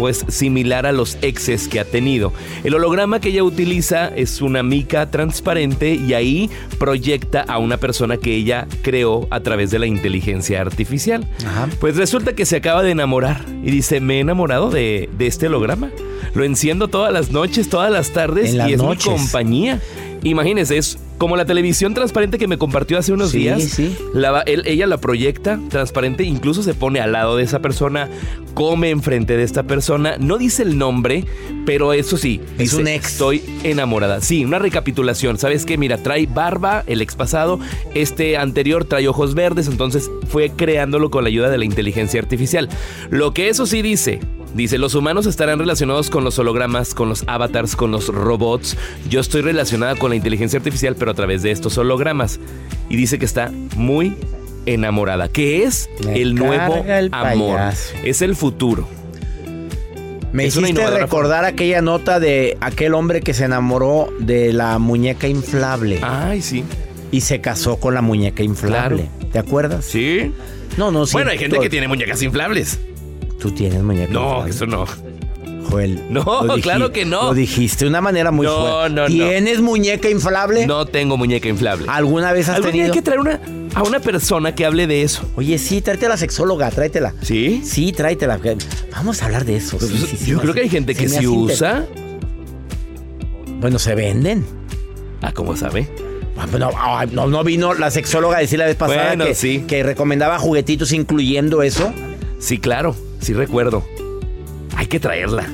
pues 0.00 0.24
similar 0.28 0.86
a 0.86 0.92
los 0.92 1.18
exes 1.20 1.68
que 1.68 1.78
ha 1.78 1.84
tenido. 1.84 2.32
El 2.64 2.74
holograma 2.74 3.20
que 3.20 3.28
ella 3.28 3.44
utiliza 3.44 4.08
es 4.08 4.40
una 4.40 4.62
mica 4.62 5.10
transparente 5.10 5.94
y 5.94 6.14
ahí 6.14 6.48
proyecta 6.78 7.42
a 7.42 7.58
una 7.58 7.76
persona 7.76 8.16
que 8.16 8.34
ella 8.34 8.66
creó 8.80 9.28
a 9.30 9.40
través 9.40 9.70
de 9.70 9.78
la 9.78 9.84
inteligencia 9.86 10.62
artificial. 10.62 11.26
Pues 11.80 11.96
resulta 11.96 12.32
que 12.32 12.46
se 12.46 12.56
acaba 12.56 12.82
de 12.82 12.92
enamorar 12.92 13.44
y 13.62 13.70
dice, 13.70 14.00
me 14.00 14.16
he 14.16 14.20
enamorado 14.20 14.70
de, 14.70 15.10
de 15.18 15.26
este 15.26 15.48
holograma. 15.48 15.90
Lo 16.34 16.44
enciendo 16.44 16.88
todas 16.88 17.12
las 17.12 17.30
noches, 17.30 17.68
todas 17.68 17.92
las 17.92 18.10
tardes 18.10 18.54
En 18.54 18.70
y 18.70 18.72
es 18.72 18.78
noches. 18.78 19.06
mi 19.06 19.18
compañía. 19.18 19.80
Imagínense, 20.22 20.78
es 20.78 20.98
como 21.20 21.36
la 21.36 21.44
televisión 21.44 21.92
transparente 21.92 22.38
que 22.38 22.48
me 22.48 22.56
compartió 22.56 22.96
hace 22.98 23.12
unos 23.12 23.30
Sí, 23.32 23.40
días. 23.40 23.62
sí. 23.62 23.94
La 24.14 24.30
va- 24.30 24.40
él- 24.40 24.62
ella 24.64 24.86
la 24.86 24.96
proyecta 24.96 25.60
transparente, 25.68 26.24
incluso 26.24 26.62
se 26.62 26.72
pone 26.72 26.98
al 26.98 27.12
lado 27.12 27.36
de 27.36 27.42
esa 27.44 27.58
persona, 27.60 28.08
come 28.54 28.88
enfrente 28.88 29.36
de 29.36 29.42
esta 29.42 29.64
persona. 29.64 30.16
No 30.18 30.38
dice 30.38 30.62
el 30.62 30.78
nombre, 30.78 31.26
pero 31.66 31.92
eso 31.92 32.16
sí. 32.16 32.40
Es 32.52 32.58
dice, 32.58 32.76
un 32.78 32.88
ex. 32.88 33.12
Estoy 33.12 33.42
enamorada. 33.64 34.22
Sí, 34.22 34.46
una 34.46 34.58
recapitulación. 34.58 35.36
¿Sabes 35.36 35.66
qué? 35.66 35.76
Mira, 35.76 35.98
trae 35.98 36.24
barba, 36.26 36.84
el 36.86 37.02
ex 37.02 37.14
pasado. 37.16 37.60
Este 37.94 38.38
anterior 38.38 38.86
trae 38.86 39.06
ojos 39.06 39.34
verdes. 39.34 39.68
Entonces 39.68 40.10
fue 40.26 40.50
creándolo 40.56 41.10
con 41.10 41.22
la 41.24 41.28
ayuda 41.28 41.50
de 41.50 41.58
la 41.58 41.66
inteligencia 41.66 42.18
artificial. 42.18 42.70
Lo 43.10 43.34
que 43.34 43.50
eso 43.50 43.66
sí 43.66 43.82
dice. 43.82 44.20
Dice, 44.54 44.78
los 44.78 44.94
humanos 44.96 45.26
estarán 45.26 45.58
relacionados 45.60 46.10
con 46.10 46.24
los 46.24 46.38
hologramas, 46.38 46.92
con 46.94 47.08
los 47.08 47.22
avatars, 47.28 47.76
con 47.76 47.92
los 47.92 48.08
robots. 48.08 48.76
Yo 49.08 49.20
estoy 49.20 49.42
relacionada 49.42 49.94
con 49.96 50.10
la 50.10 50.16
inteligencia 50.16 50.58
artificial, 50.58 50.96
pero 50.98 51.12
a 51.12 51.14
través 51.14 51.42
de 51.42 51.52
estos 51.52 51.78
hologramas. 51.78 52.40
Y 52.88 52.96
dice 52.96 53.18
que 53.18 53.24
está 53.24 53.52
muy 53.76 54.16
enamorada, 54.66 55.28
que 55.28 55.62
es 55.64 55.88
Me 56.04 56.20
el 56.20 56.34
nuevo 56.34 56.84
el 56.86 57.10
amor. 57.12 57.56
payaso. 57.58 57.94
Es 58.02 58.22
el 58.22 58.34
futuro. 58.34 58.88
Me 60.32 60.46
Es 60.46 60.56
hiciste 60.56 60.86
recordar 60.90 61.44
aquella 61.44 61.80
nota 61.82 62.20
de 62.20 62.56
aquel 62.60 62.94
hombre 62.94 63.20
que 63.20 63.34
se 63.34 63.44
enamoró 63.44 64.08
de 64.20 64.52
la 64.52 64.78
muñeca 64.78 65.26
inflable. 65.28 65.98
Ay, 66.02 66.40
sí. 66.42 66.64
Y 67.10 67.22
se 67.22 67.40
casó 67.40 67.76
con 67.78 67.94
la 67.94 68.02
muñeca 68.02 68.42
inflable. 68.44 69.08
Claro. 69.18 69.30
¿Te 69.32 69.38
acuerdas? 69.40 69.84
Sí. 69.84 70.32
No, 70.76 70.92
no, 70.92 71.06
sí. 71.06 71.12
bueno, 71.14 71.30
hay 71.30 71.38
gente 71.38 71.58
que 71.58 71.68
tiene 71.68 71.88
muñecas 71.88 72.22
inflables. 72.22 72.78
Tú 73.40 73.50
tienes 73.50 73.82
muñeca 73.82 74.12
No, 74.12 74.22
inflable. 74.46 74.50
eso 74.50 74.66
no. 74.66 74.86
Joel. 75.68 76.02
No, 76.10 76.24
claro 76.62 76.92
que 76.92 77.04
no. 77.04 77.24
Lo 77.24 77.34
dijiste 77.34 77.84
de 77.84 77.88
una 77.90 78.00
manera 78.00 78.30
muy 78.30 78.46
No, 78.46 78.60
fuerte. 78.60 78.94
no, 78.94 79.02
no. 79.02 79.06
¿Tienes 79.06 79.60
muñeca 79.60 80.08
inflable? 80.10 80.66
No 80.66 80.84
tengo 80.86 81.16
muñeca 81.16 81.48
inflable. 81.48 81.86
¿Alguna 81.88 82.32
vez 82.32 82.48
has 82.48 82.56
Algún 82.56 82.72
día 82.72 82.84
tenido? 82.86 82.92
hay 82.94 82.98
que 82.98 83.02
traer 83.02 83.20
una, 83.20 83.40
a 83.74 83.82
una 83.84 84.00
persona 84.00 84.54
que 84.54 84.66
hable 84.66 84.86
de 84.86 85.02
eso. 85.02 85.22
Oye, 85.36 85.58
sí, 85.58 85.80
tráete 85.80 86.06
a 86.06 86.08
la 86.10 86.16
sexóloga, 86.16 86.70
tráetela. 86.70 87.14
¿Sí? 87.22 87.62
Sí, 87.64 87.92
tráetela. 87.92 88.38
Vamos 88.92 89.22
a 89.22 89.26
hablar 89.26 89.44
de 89.44 89.56
eso. 89.56 89.78
sí, 89.78 89.86
sí, 89.96 90.16
sí, 90.18 90.30
Yo 90.32 90.40
creo 90.40 90.54
que 90.54 90.60
hay 90.62 90.68
gente 90.68 90.92
se 90.94 90.98
que 91.00 91.04
me 91.04 91.10
sí 91.10 91.16
hace 91.18 91.26
inter- 91.26 91.54
usa. 91.54 91.86
Bueno, 93.60 93.78
se 93.78 93.94
venden. 93.94 94.44
Ah, 95.22 95.32
¿cómo 95.32 95.56
sabe? 95.56 95.88
Ah, 96.36 96.46
pues 96.50 96.58
No, 96.58 96.70
ah, 96.76 97.06
no, 97.12 97.26
no 97.28 97.44
vino 97.44 97.74
la 97.74 97.90
sexóloga 97.90 98.38
a 98.38 98.40
decir 98.40 98.58
la 98.58 98.64
vez 98.66 98.76
pasada 98.76 99.08
Bueno, 99.08 99.26
que, 99.26 99.34
sí. 99.34 99.64
que 99.68 99.82
recomendaba 99.82 100.38
juguetitos 100.38 100.92
incluyendo 100.92 101.62
eso. 101.62 101.92
Sí, 102.38 102.58
claro. 102.58 102.96
Sí 103.20 103.32
recuerdo. 103.34 103.84
Hay 104.76 104.86
que 104.86 104.98
traerla. 105.00 105.46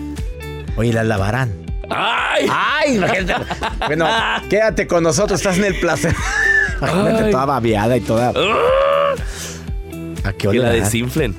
Oye, 0.76 0.92
las 0.92 1.06
lavarán. 1.06 1.52
¡Ay! 1.90 2.46
¡Ay! 2.50 2.96
imagínate. 2.96 3.44
bueno, 3.87 4.06
quédate 4.50 4.87
con 4.87 5.02
nosotros, 5.02 5.40
estás 5.40 5.58
en 5.58 5.64
el 5.64 5.78
placer. 5.80 6.14
Imagínate 6.82 7.30
toda 7.30 7.46
babeada 7.46 7.96
y 7.96 8.00
toda. 8.00 8.30
¿A 10.25 10.32
qué 10.32 10.38
Que 10.38 10.49
hora? 10.49 10.62
la 10.64 10.70
desinflen. 10.70 11.35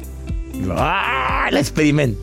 ¡Ah! 0.71 1.47
La 1.51 1.59
experiment. 1.59 2.17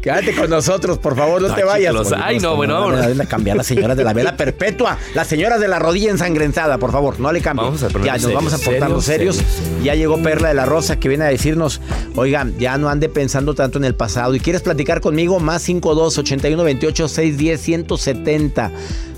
Quédate 0.00 0.32
con 0.34 0.48
nosotros, 0.48 0.98
por 0.98 1.16
favor, 1.16 1.42
no 1.42 1.52
te 1.54 1.62
Ay, 1.62 1.66
vayas. 1.66 2.12
ay, 2.16 2.38
no, 2.38 2.54
bueno, 2.54 2.74
vámonos. 2.74 3.00
van 3.00 3.20
a 3.20 3.26
cambiar 3.26 3.56
las 3.56 3.66
señoras 3.66 3.96
de 3.96 4.04
la 4.04 4.12
vela 4.12 4.36
perpetua. 4.36 4.96
Las 5.14 5.26
señoras 5.26 5.58
de 5.60 5.66
la 5.66 5.78
rodilla 5.80 6.10
ensangrenzada, 6.10 6.78
por 6.78 6.92
favor, 6.92 7.18
no 7.18 7.32
le 7.32 7.40
cambien. 7.40 7.66
Vamos 7.66 7.82
a 7.82 7.88
ya, 7.88 8.12
nos 8.12 8.22
serios, 8.22 8.34
vamos 8.34 8.54
a 8.54 8.58
portarnos 8.58 9.04
serios. 9.04 9.36
serios, 9.36 9.54
serios. 9.56 9.84
Ya 9.84 9.94
llegó 9.96 10.22
Perla 10.22 10.48
de 10.48 10.54
la 10.54 10.66
Rosa 10.66 11.00
que 11.00 11.08
viene 11.08 11.24
a 11.24 11.28
decirnos, 11.28 11.80
oigan, 12.14 12.56
ya 12.58 12.78
no 12.78 12.88
ande 12.88 13.08
pensando 13.08 13.54
tanto 13.54 13.78
en 13.78 13.84
el 13.84 13.94
pasado. 13.96 14.34
¿Y 14.36 14.40
quieres 14.40 14.62
platicar 14.62 15.00
conmigo? 15.00 15.40
Más 15.40 15.62
52 15.62 16.16
81 16.18 16.62
28 16.64 17.08
610 17.08 17.60
170. 17.60 18.70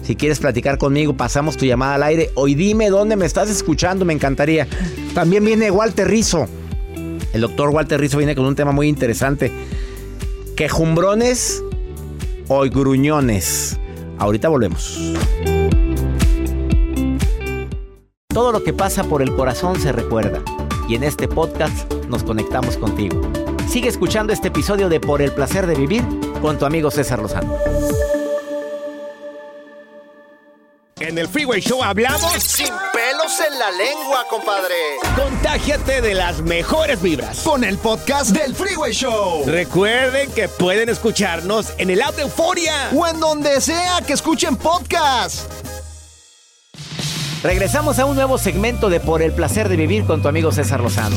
Si 0.03 0.17
quieres 0.17 0.39
platicar 0.41 0.79
conmigo, 0.79 1.15
pasamos 1.15 1.57
tu 1.59 1.67
llamada 1.67 1.95
al 1.97 2.03
aire. 2.05 2.31
Hoy 2.35 2.55
dime 2.55 2.89
dónde 2.89 3.17
me 3.17 3.27
estás 3.27 3.51
escuchando, 3.51 4.05
me 4.07 4.15
encantaría. 4.15 4.67
También 5.15 5.45
viene 5.45 5.71
Walter 5.71 6.09
Rizo. 6.09 6.49
El 7.33 7.43
doctor 7.43 7.69
Walter 7.69 8.01
Rizzo 8.01 8.17
viene 8.19 8.35
con 8.35 8.45
un 8.47 8.57
tema 8.57 8.73
muy 8.73 8.89
interesante. 8.89 9.53
¿Quejumbrones 10.61 11.65
o 12.49 12.61
gruñones? 12.69 13.81
Ahorita 14.19 14.51
volvemos. 14.51 15.15
Todo 18.29 18.53
lo 18.53 18.63
que 18.63 18.75
pasa 18.75 19.05
por 19.05 19.23
el 19.23 19.35
corazón 19.35 19.81
se 19.81 19.91
recuerda 19.91 20.43
y 20.87 20.97
en 20.97 21.05
este 21.05 21.29
podcast 21.29 21.91
nos 22.11 22.25
conectamos 22.25 22.77
contigo. 22.77 23.23
Sigue 23.71 23.89
escuchando 23.89 24.35
este 24.35 24.49
episodio 24.49 24.91
de 24.91 25.01
Por 25.01 25.23
el 25.23 25.33
placer 25.33 25.67
de 25.67 25.77
vivir 25.77 26.05
con 26.43 26.59
tu 26.59 26.67
amigo 26.67 26.91
César 26.91 27.21
Lozano. 27.21 27.55
En 31.01 31.17
el 31.17 31.29
Freeway 31.29 31.63
Show 31.63 31.83
hablamos 31.83 32.31
sin 32.43 32.67
pelos 32.93 33.33
en 33.51 33.59
la 33.59 33.71
lengua, 33.71 34.27
compadre. 34.29 34.75
Contágiate 35.17 36.03
de 36.03 36.13
las 36.13 36.43
mejores 36.43 37.01
vibras 37.01 37.41
con 37.41 37.65
el 37.65 37.79
podcast 37.79 38.33
del 38.33 38.55
Freeway 38.55 38.93
Show. 38.93 39.45
Recuerden 39.47 40.31
que 40.33 40.49
pueden 40.49 40.91
escucharnos 40.91 41.73
en 41.79 41.89
el 41.89 42.03
app 42.03 42.17
de 42.17 42.23
Euforia 42.23 42.91
o 42.95 43.07
en 43.07 43.19
donde 43.19 43.63
sea 43.63 44.03
que 44.07 44.13
escuchen 44.13 44.57
podcast. 44.57 45.51
Regresamos 47.43 47.99
a 47.99 48.05
un 48.05 48.15
nuevo 48.17 48.37
segmento 48.37 48.91
de 48.91 49.01
Por 49.01 49.23
el 49.23 49.33
placer 49.33 49.71
de 49.71 49.77
vivir 49.77 50.05
con 50.05 50.21
tu 50.21 50.29
amigo 50.29 50.53
César 50.53 50.81
Lozano. 50.81 51.17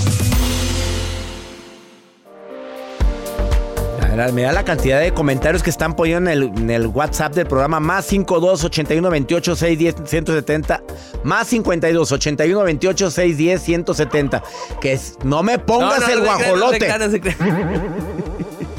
Me 4.34 4.44
da 4.44 4.52
la 4.52 4.64
cantidad 4.64 5.00
de 5.00 5.12
comentarios 5.12 5.64
que 5.64 5.72
están 5.72 5.96
poniendo 5.96 6.30
en 6.30 6.38
el, 6.38 6.44
en 6.56 6.70
el 6.70 6.86
WhatsApp 6.88 7.34
del 7.34 7.48
programa 7.48 7.80
más 7.80 8.06
52 8.06 8.64
81 8.64 9.10
28 9.10 9.56
610 9.56 10.10
170 10.10 10.84
más 11.24 11.48
52 11.48 12.12
81 12.12 12.64
28 12.64 13.10
610 13.12 13.62
170 13.62 14.44
que 14.80 14.94
es, 14.94 15.18
no 15.24 15.42
me 15.42 15.58
pongas 15.58 16.00
No, 16.02 16.06
no, 16.08 16.14
el 16.14 16.20
no 16.20 16.26
guajolote 16.26 17.10
se 17.10 17.20
crean. 17.22 17.82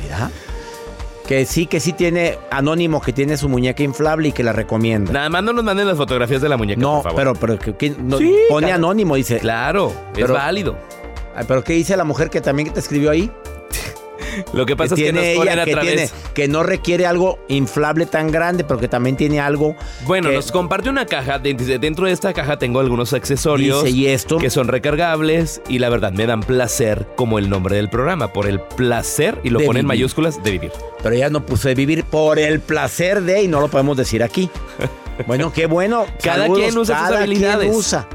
Mira, 0.03 0.31
que 1.27 1.45
sí 1.47 1.67
que 1.67 1.81
sí 1.81 1.93
tiene 1.95 2.39
anónimo 2.53 3.01
que 3.03 3.13
tiene 3.13 3.37
su 3.37 3.49
muñeca 3.49 3.83
inflable 3.83 4.29
y 4.29 4.33
que 4.33 4.45
la 4.45 4.53
recomienda 4.53 5.13
Nada 5.13 5.29
más 5.31 5.43
no 5.43 5.53
nos 5.53 5.65
manden 5.65 5.89
las 5.89 5.97
fotografías 5.97 6.43
de 6.43 6.49
la 6.49 6.57
muñeca, 6.57 6.81
no 6.81 7.03
por 7.03 7.13
favor. 7.13 7.17
pero 7.17 7.35
pero 7.35 7.59
que, 7.59 7.75
que 7.77 7.89
Sí, 8.19 8.37
pone 8.49 8.69
claro. 8.69 8.75
anónimo 8.77 9.17
dice 9.17 9.39
Claro, 9.41 9.93
Pero- 10.15 10.27
es 10.27 10.33
válido. 10.33 10.79
Pero 11.49 11.65
qué 11.65 11.73
dice 11.73 11.97
la 11.97 12.05
mujer 12.05 12.31
que 12.31 12.41
también 12.41 12.73
te 12.73 12.79
escribió 12.79 13.11
ahí 13.11 13.33
Lo 14.53 14.67
que 14.67 14.77
pasa 14.77 14.95
es 14.95 15.01
que 15.01 15.13
nos 15.13 15.23
tiene 15.23 15.43
ella 15.43 15.63
a 15.63 15.65
que 15.65 15.73
través... 15.73 15.95
tiene 15.95 16.11
que 16.35 16.49
no 16.49 16.63
requiere 16.63 17.07
algo 17.07 17.39
inflable 17.49 18.07
tan 18.07 18.31
grande, 18.31 18.65
pero 18.65 18.79
que 18.81 18.89
también 18.89 19.17
tiene 19.17 19.41
algo. 19.41 19.77
Bueno, 20.07 20.29
que- 20.31 20.37
nos 20.37 20.51
comparte 20.53 20.89
una 20.91 21.07
caja. 21.07 21.39
de- 21.39 21.55
de- 21.55 21.79
Dentro 21.79 22.07
de 22.07 22.13
esta 22.13 22.33
caja 22.33 22.59
tengo 22.59 22.81
algunos 22.81 23.13
accesorios 23.13 23.85
Dice, 23.85 23.97
¿y 23.97 24.07
esto? 24.07 24.39
que 24.39 24.51
son 24.51 24.69
recargables 24.69 25.61
y 25.69 25.79
la 25.79 25.89
verdad 25.89 26.13
me 26.13 26.27
dan 26.27 26.41
placer 26.41 27.07
como 27.17 27.39
el 27.39 27.49
nombre 27.51 27.77
del 27.77 27.89
programa, 27.91 28.33
por 28.33 28.47
el 28.47 28.61
placer 28.61 29.41
y 29.45 29.51
lo 29.51 29.59
De 29.61 29.67
pone 29.67 29.81
en 29.81 29.87
mayúsculas 29.87 30.43
de 30.43 30.51
vivir. 30.51 30.73
Pero 31.03 31.15
ella 31.15 31.29
no 31.31 31.45
puso 31.45 31.69
de 31.69 31.75
vivir 31.75 32.05
por 32.05 32.39
el 32.39 32.61
placer 32.61 33.23
de 33.23 33.43
y 33.43 33.49
no 33.49 33.61
lo 33.61 33.69
podemos 33.69 33.97
decir 33.97 34.23
aquí. 34.23 34.49
Bueno, 35.29 35.53
qué 35.53 35.67
bueno. 35.67 36.07
Cada 36.21 36.39
Saludos, 36.43 36.59
quien 36.65 36.77
usa 36.79 36.99
sus 36.99 37.05
cada 37.09 37.19
habilidades. 37.23 37.59
quien 37.69 37.75
usa. 37.79 38.09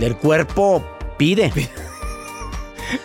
Y 0.00 0.02
el 0.02 0.16
cuerpo 0.16 0.82
pide. 1.18 1.52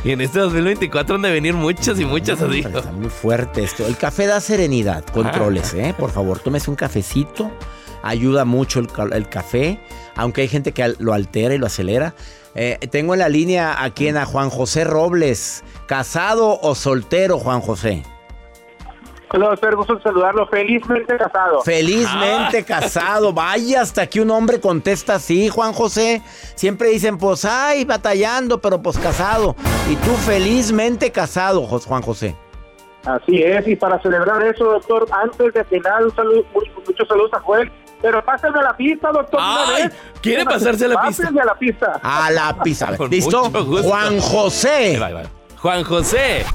Y 0.03 0.11
en 0.11 0.21
este 0.21 0.39
2024 0.39 1.15
han 1.15 1.21
de 1.21 1.31
venir 1.31 1.53
muchas 1.53 1.99
y 1.99 2.05
muchas 2.05 2.41
así. 2.41 2.59
Está 2.59 2.91
muy 2.91 3.09
fuerte 3.09 3.63
esto. 3.63 3.85
El 3.85 3.97
café 3.97 4.25
da 4.27 4.39
serenidad. 4.41 5.03
Controles. 5.05 5.73
¿eh? 5.73 5.93
Por 5.97 6.11
favor, 6.11 6.39
tómese 6.39 6.69
un 6.69 6.75
cafecito. 6.75 7.51
Ayuda 8.03 8.45
mucho 8.45 8.79
el, 8.79 8.87
ca- 8.87 9.09
el 9.11 9.27
café, 9.29 9.79
aunque 10.15 10.41
hay 10.41 10.47
gente 10.47 10.71
que 10.73 10.93
lo 10.99 11.13
altera 11.13 11.55
y 11.55 11.57
lo 11.57 11.65
acelera. 11.65 12.13
Eh, 12.53 12.77
tengo 12.91 13.13
en 13.15 13.19
la 13.19 13.29
línea 13.29 13.83
aquí 13.83 14.07
en 14.07 14.17
a 14.17 14.25
Juan 14.25 14.49
José 14.51 14.83
Robles. 14.83 15.63
¿Casado 15.87 16.59
o 16.61 16.75
soltero, 16.75 17.39
Juan 17.39 17.61
José? 17.61 18.03
Hola, 19.33 19.49
doctor, 19.49 19.75
gusto 19.75 19.99
saludarlo. 20.01 20.47
Felizmente 20.47 21.17
casado. 21.17 21.61
Felizmente 21.61 22.63
casado. 22.63 23.33
Vaya, 23.33 23.81
hasta 23.81 24.07
que 24.07 24.21
un 24.21 24.31
hombre 24.31 24.61
contesta 24.61 25.15
así, 25.15 25.49
Juan 25.49 25.73
José. 25.73 26.21
Siempre 26.55 26.89
dicen, 26.89 27.17
pues, 27.17 27.43
ay, 27.43 27.83
batallando, 27.85 28.61
pero 28.61 28.81
pues 28.81 28.97
casado. 28.97 29.55
Y 29.89 29.95
tú 29.97 30.11
felizmente 30.25 31.11
casado, 31.11 31.63
Juan 31.63 32.01
José. 32.01 32.35
Así 33.05 33.41
es, 33.41 33.67
y 33.67 33.75
para 33.75 34.01
celebrar 34.01 34.41
eso, 34.43 34.63
doctor, 34.63 35.05
antes 35.11 35.53
de 35.53 35.79
nada, 35.79 35.99
un 36.05 36.15
saludo, 36.15 36.43
muchos 36.87 37.07
saludos 37.07 37.31
a 37.33 37.39
Joel. 37.39 37.71
Pero 38.01 38.23
pásenme 38.23 38.59
a 38.59 38.63
la 38.63 38.77
pista, 38.77 39.11
doctor. 39.11 39.39
una 39.39 39.75
Ay, 39.75 39.83
vez. 39.83 39.93
¿quiere 40.21 40.43
pasarse 40.45 40.85
a 40.85 40.87
la 40.89 41.01
pista? 41.01 41.23
Pásenme 41.23 41.41
a 41.41 41.45
la 41.45 41.55
pista. 41.55 41.99
A 42.03 42.31
la 42.31 42.57
pizza. 42.63 42.87
A 42.87 42.89
ver, 42.91 42.97
Con 42.97 43.09
¿Listo? 43.09 43.43
Juan 43.83 44.19
José. 44.19 44.99
Juan 45.57 45.83
José. 45.83 46.45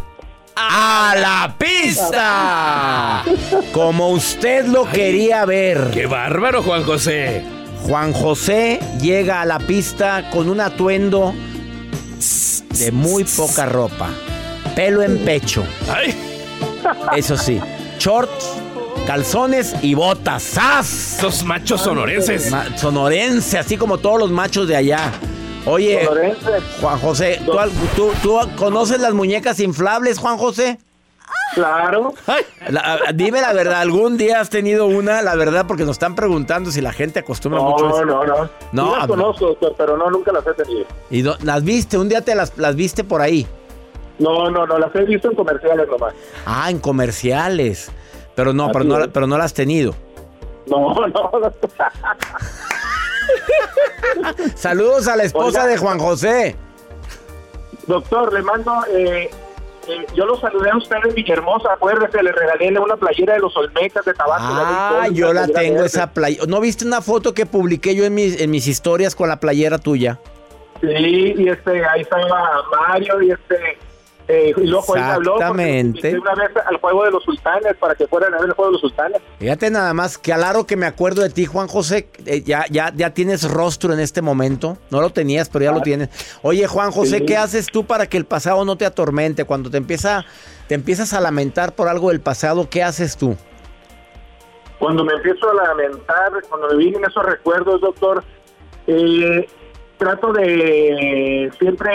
A 0.56 1.14
la 1.18 1.54
pista. 1.56 3.24
Como 3.72 4.10
usted 4.10 4.66
lo 4.66 4.84
Ay, 4.86 4.92
quería 4.92 5.44
ver. 5.44 5.90
¡Qué 5.92 6.06
bárbaro, 6.06 6.62
Juan 6.62 6.84
José! 6.84 7.42
Juan 7.86 8.12
José 8.12 8.78
llega 9.00 9.40
a 9.40 9.46
la 9.46 9.58
pista 9.58 10.28
con 10.30 10.48
un 10.50 10.60
atuendo 10.60 11.32
de 12.78 12.92
muy 12.92 13.24
poca 13.24 13.66
ropa. 13.66 14.10
Pelo 14.74 15.02
en 15.02 15.18
pecho. 15.24 15.64
¡Ay! 15.88 16.14
Eso 17.16 17.36
sí. 17.36 17.58
Shorts, 17.98 18.50
calzones 19.06 19.74
y 19.82 19.94
botas. 19.94 20.42
¡Sas! 20.42 21.16
Esos 21.18 21.42
machos 21.42 21.80
sonorenses. 21.82 22.50
Ma- 22.50 22.66
sonorense, 22.76 23.58
así 23.58 23.76
como 23.78 23.98
todos 23.98 24.18
los 24.18 24.30
machos 24.30 24.68
de 24.68 24.76
allá. 24.76 25.10
Oye. 25.66 26.08
Juan 26.80 26.98
José, 26.98 27.40
¿tú, 27.44 27.58
al- 27.58 27.70
tú- 27.94 28.12
tú 28.22 28.38
conoces 28.56 29.00
las 29.00 29.12
muñecas 29.14 29.60
inflables, 29.60 30.18
Juan 30.18 30.38
José? 30.38 30.78
Claro. 31.54 32.14
La- 32.68 32.98
dime 33.14 33.40
la 33.40 33.52
verdad, 33.52 33.80
¿algún 33.80 34.16
día 34.16 34.40
has 34.40 34.50
tenido 34.50 34.86
una? 34.86 35.20
La 35.22 35.34
verdad, 35.34 35.66
porque 35.66 35.82
nos 35.84 35.92
están 35.92 36.14
preguntando 36.14 36.70
si 36.70 36.80
la 36.80 36.92
gente 36.92 37.18
acostumbra 37.20 37.60
mucho 37.60 37.86
a 37.86 37.88
No, 37.90 37.96
eso. 37.96 38.04
no, 38.06 38.24
no. 38.24 38.48
No, 38.72 38.96
las 38.96 39.06
conozco, 39.06 39.56
pero 39.76 39.96
no, 39.96 40.10
nunca 40.10 40.32
las 40.32 40.46
he 40.46 40.54
tenido. 40.54 40.86
¿Y 41.10 41.22
no- 41.22 41.36
las 41.42 41.62
viste? 41.64 41.98
¿Un 41.98 42.08
día 42.08 42.20
te 42.22 42.34
las, 42.34 42.56
las 42.56 42.74
viste 42.76 43.02
por 43.04 43.20
ahí? 43.20 43.46
No, 44.18 44.50
no, 44.50 44.66
no, 44.66 44.78
las 44.78 44.94
he 44.94 45.02
visto 45.04 45.28
en 45.30 45.36
comerciales 45.36 45.88
nomás. 45.88 46.14
Ah, 46.46 46.70
en 46.70 46.78
comerciales. 46.78 47.90
Pero 48.36 48.52
no, 48.52 48.64
Así 48.64 48.72
pero 48.74 48.84
no, 48.84 48.98
es. 49.00 49.08
pero 49.08 49.26
no 49.26 49.36
las 49.36 49.46
has 49.46 49.54
tenido. 49.54 49.94
No, 50.66 50.94
no. 50.94 51.30
Saludos 54.54 55.08
a 55.08 55.16
la 55.16 55.24
esposa 55.24 55.60
Oiga. 55.62 55.66
de 55.72 55.76
Juan 55.78 55.98
José. 55.98 56.56
Doctor, 57.86 58.32
le 58.32 58.42
mando. 58.42 58.72
Eh, 58.92 59.30
eh, 59.88 60.06
yo 60.14 60.26
lo 60.26 60.38
saludé 60.40 60.70
a 60.70 60.76
usted 60.76 60.96
en 61.08 61.14
Villahermosa. 61.14 61.72
Acuérdese, 61.72 62.22
le 62.22 62.32
regalé 62.32 62.78
una 62.78 62.96
playera 62.96 63.34
de 63.34 63.40
los 63.40 63.56
Olmecas 63.56 64.04
de 64.04 64.14
Tabasco. 64.14 64.46
Ah, 64.48 64.92
Una 64.98 65.08
yo 65.08 65.32
la 65.32 65.46
playera 65.46 65.60
tengo 65.60 65.84
esa 65.84 66.12
playa. 66.12 66.42
¿No 66.46 66.60
viste 66.60 66.84
una 66.84 67.00
foto 67.02 67.34
que 67.34 67.46
publiqué 67.46 67.94
yo 67.94 68.04
en 68.04 68.14
mis, 68.14 68.40
en 68.40 68.50
mis 68.50 68.66
historias 68.66 69.14
con 69.14 69.28
la 69.28 69.40
playera 69.40 69.78
tuya? 69.78 70.18
Sí, 70.80 70.86
y 71.36 71.48
este, 71.48 71.84
ahí 71.84 72.02
estaba 72.02 72.62
Mario 72.88 73.22
y 73.22 73.30
este. 73.32 73.78
Eh, 74.32 74.52
y 74.56 74.66
luego 74.66 74.94
él 74.94 75.02
habló 75.02 75.32
porque 75.32 75.42
Exactamente. 75.44 76.10
invité 76.10 76.18
una 76.20 76.34
vez 76.36 76.50
al 76.64 76.76
juego 76.76 77.04
de 77.04 77.10
los 77.10 77.24
sultanes 77.24 77.74
para 77.80 77.96
que 77.96 78.06
fueran 78.06 78.32
a 78.32 78.38
ver 78.38 78.46
el 78.50 78.52
juego 78.54 78.68
de 78.68 78.72
los 78.74 78.80
sultanes. 78.80 79.20
Fíjate 79.40 79.70
nada 79.70 79.92
más, 79.92 80.18
que 80.18 80.30
claro 80.32 80.66
que 80.66 80.76
me 80.76 80.86
acuerdo 80.86 81.22
de 81.22 81.30
ti, 81.30 81.46
Juan 81.46 81.66
José. 81.66 82.08
Eh, 82.26 82.42
ya, 82.42 82.64
ya, 82.70 82.92
ya 82.94 83.12
tienes 83.12 83.50
rostro 83.50 83.92
en 83.92 83.98
este 83.98 84.22
momento. 84.22 84.78
No 84.90 85.00
lo 85.00 85.10
tenías, 85.10 85.48
pero 85.48 85.64
ya 85.64 85.72
lo 85.72 85.80
tienes. 85.80 86.10
Oye, 86.42 86.66
Juan 86.68 86.92
José, 86.92 87.18
Sí. 87.18 87.26
¿qué 87.26 87.36
haces 87.36 87.66
tú 87.66 87.84
para 87.86 88.06
que 88.06 88.16
el 88.18 88.24
pasado 88.24 88.64
no 88.64 88.76
te 88.76 88.84
atormente? 88.86 89.44
Cuando 89.44 89.68
te 89.68 89.78
empieza, 89.78 90.24
te 90.68 90.76
empiezas 90.76 91.12
a 91.12 91.20
lamentar 91.20 91.74
por 91.74 91.88
algo 91.88 92.10
del 92.10 92.20
pasado, 92.20 92.68
¿qué 92.70 92.84
haces 92.84 93.16
tú? 93.16 93.36
Cuando 94.78 95.04
me 95.04 95.12
empiezo 95.14 95.50
a 95.50 95.54
lamentar, 95.54 96.30
cuando 96.48 96.68
me 96.68 96.76
vienen 96.76 97.04
esos 97.04 97.24
recuerdos, 97.24 97.80
doctor, 97.80 98.22
eh, 98.86 99.46
trato 99.98 100.32
de 100.32 101.50
siempre 101.58 101.90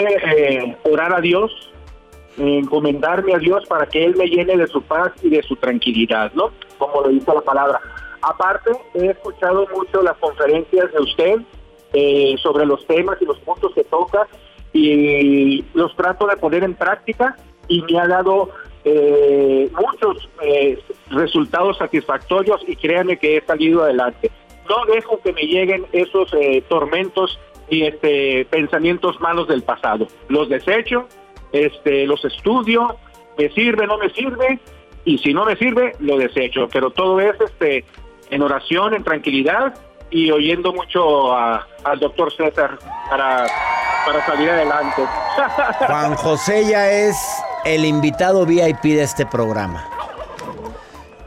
orar 0.84 1.14
a 1.14 1.20
Dios, 1.20 1.50
encomendarme 2.36 3.34
a 3.34 3.38
Dios 3.38 3.64
para 3.66 3.86
que 3.86 4.04
Él 4.04 4.16
me 4.16 4.26
llene 4.26 4.56
de 4.56 4.66
su 4.66 4.82
paz 4.82 5.12
y 5.22 5.30
de 5.30 5.42
su 5.42 5.56
tranquilidad, 5.56 6.32
¿no? 6.34 6.50
Como 6.78 7.02
lo 7.02 7.08
dice 7.08 7.32
la 7.32 7.40
palabra. 7.40 7.80
Aparte, 8.22 8.72
he 8.94 9.06
escuchado 9.06 9.66
mucho 9.74 10.02
las 10.02 10.16
conferencias 10.18 10.92
de 10.92 11.00
usted 11.00 11.40
eh, 11.92 12.34
sobre 12.42 12.66
los 12.66 12.86
temas 12.86 13.16
y 13.20 13.24
los 13.24 13.38
puntos 13.40 13.72
que 13.74 13.84
toca 13.84 14.26
y 14.72 15.64
los 15.74 15.94
trato 15.96 16.26
de 16.26 16.36
poner 16.36 16.64
en 16.64 16.74
práctica 16.74 17.36
y 17.68 17.82
me 17.82 17.98
ha 17.98 18.06
dado 18.06 18.50
eh, 18.84 19.68
muchos 19.72 20.28
eh, 20.42 20.78
resultados 21.10 21.78
satisfactorios 21.78 22.62
y 22.68 22.76
créanme 22.76 23.18
que 23.18 23.36
he 23.36 23.44
salido 23.44 23.82
adelante. 23.82 24.30
No 24.68 24.84
dejo 24.92 25.20
que 25.20 25.32
me 25.32 25.42
lleguen 25.42 25.86
esos 25.92 26.32
eh, 26.34 26.62
tormentos 26.68 27.38
y 27.68 27.82
este 27.82 28.44
pensamientos 28.44 29.20
malos 29.20 29.48
del 29.48 29.62
pasado. 29.62 30.06
Los 30.28 30.48
desecho, 30.48 31.08
este, 31.52 32.06
los 32.06 32.24
estudio, 32.24 32.96
me 33.38 33.48
sirve, 33.50 33.86
no 33.86 33.98
me 33.98 34.10
sirve, 34.10 34.58
y 35.04 35.18
si 35.18 35.32
no 35.34 35.44
me 35.44 35.56
sirve, 35.56 35.94
lo 36.00 36.16
desecho. 36.18 36.68
Pero 36.72 36.90
todo 36.90 37.20
es 37.20 37.38
este 37.40 37.84
en 38.30 38.42
oración, 38.42 38.94
en 38.94 39.04
tranquilidad 39.04 39.74
y 40.10 40.30
oyendo 40.30 40.72
mucho 40.72 41.32
a- 41.34 41.66
al 41.84 41.98
doctor 42.00 42.32
César 42.32 42.78
para, 43.10 43.46
para 44.04 44.26
salir 44.26 44.50
adelante. 44.50 45.02
Juan 45.86 46.14
José 46.16 46.64
ya 46.68 46.90
es 46.90 47.16
el 47.64 47.84
invitado 47.84 48.44
VIP 48.46 48.82
de 48.82 49.02
este 49.02 49.26
programa. 49.26 49.84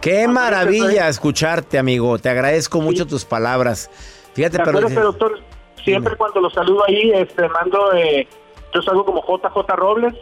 Qué 0.02 0.28
maravilla 0.28 1.10
escucharte, 1.10 1.78
amigo. 1.78 2.18
Te 2.20 2.30
agradezco 2.30 2.80
mucho 2.80 3.06
tus 3.06 3.26
palabras. 3.26 3.90
Fíjate, 4.34 4.58
¿Te 4.58 4.64
pero 4.64 4.80
doctor? 4.80 5.40
Siempre 5.84 6.16
cuando 6.16 6.40
lo 6.42 6.50
saludo 6.50 6.84
ahí, 6.88 7.12
este, 7.16 7.48
mando, 7.50 7.94
eh, 7.94 8.28
yo 8.74 8.82
salgo 8.82 9.06
como 9.06 9.22
JJ 9.22 9.76
Robles. 9.76 10.14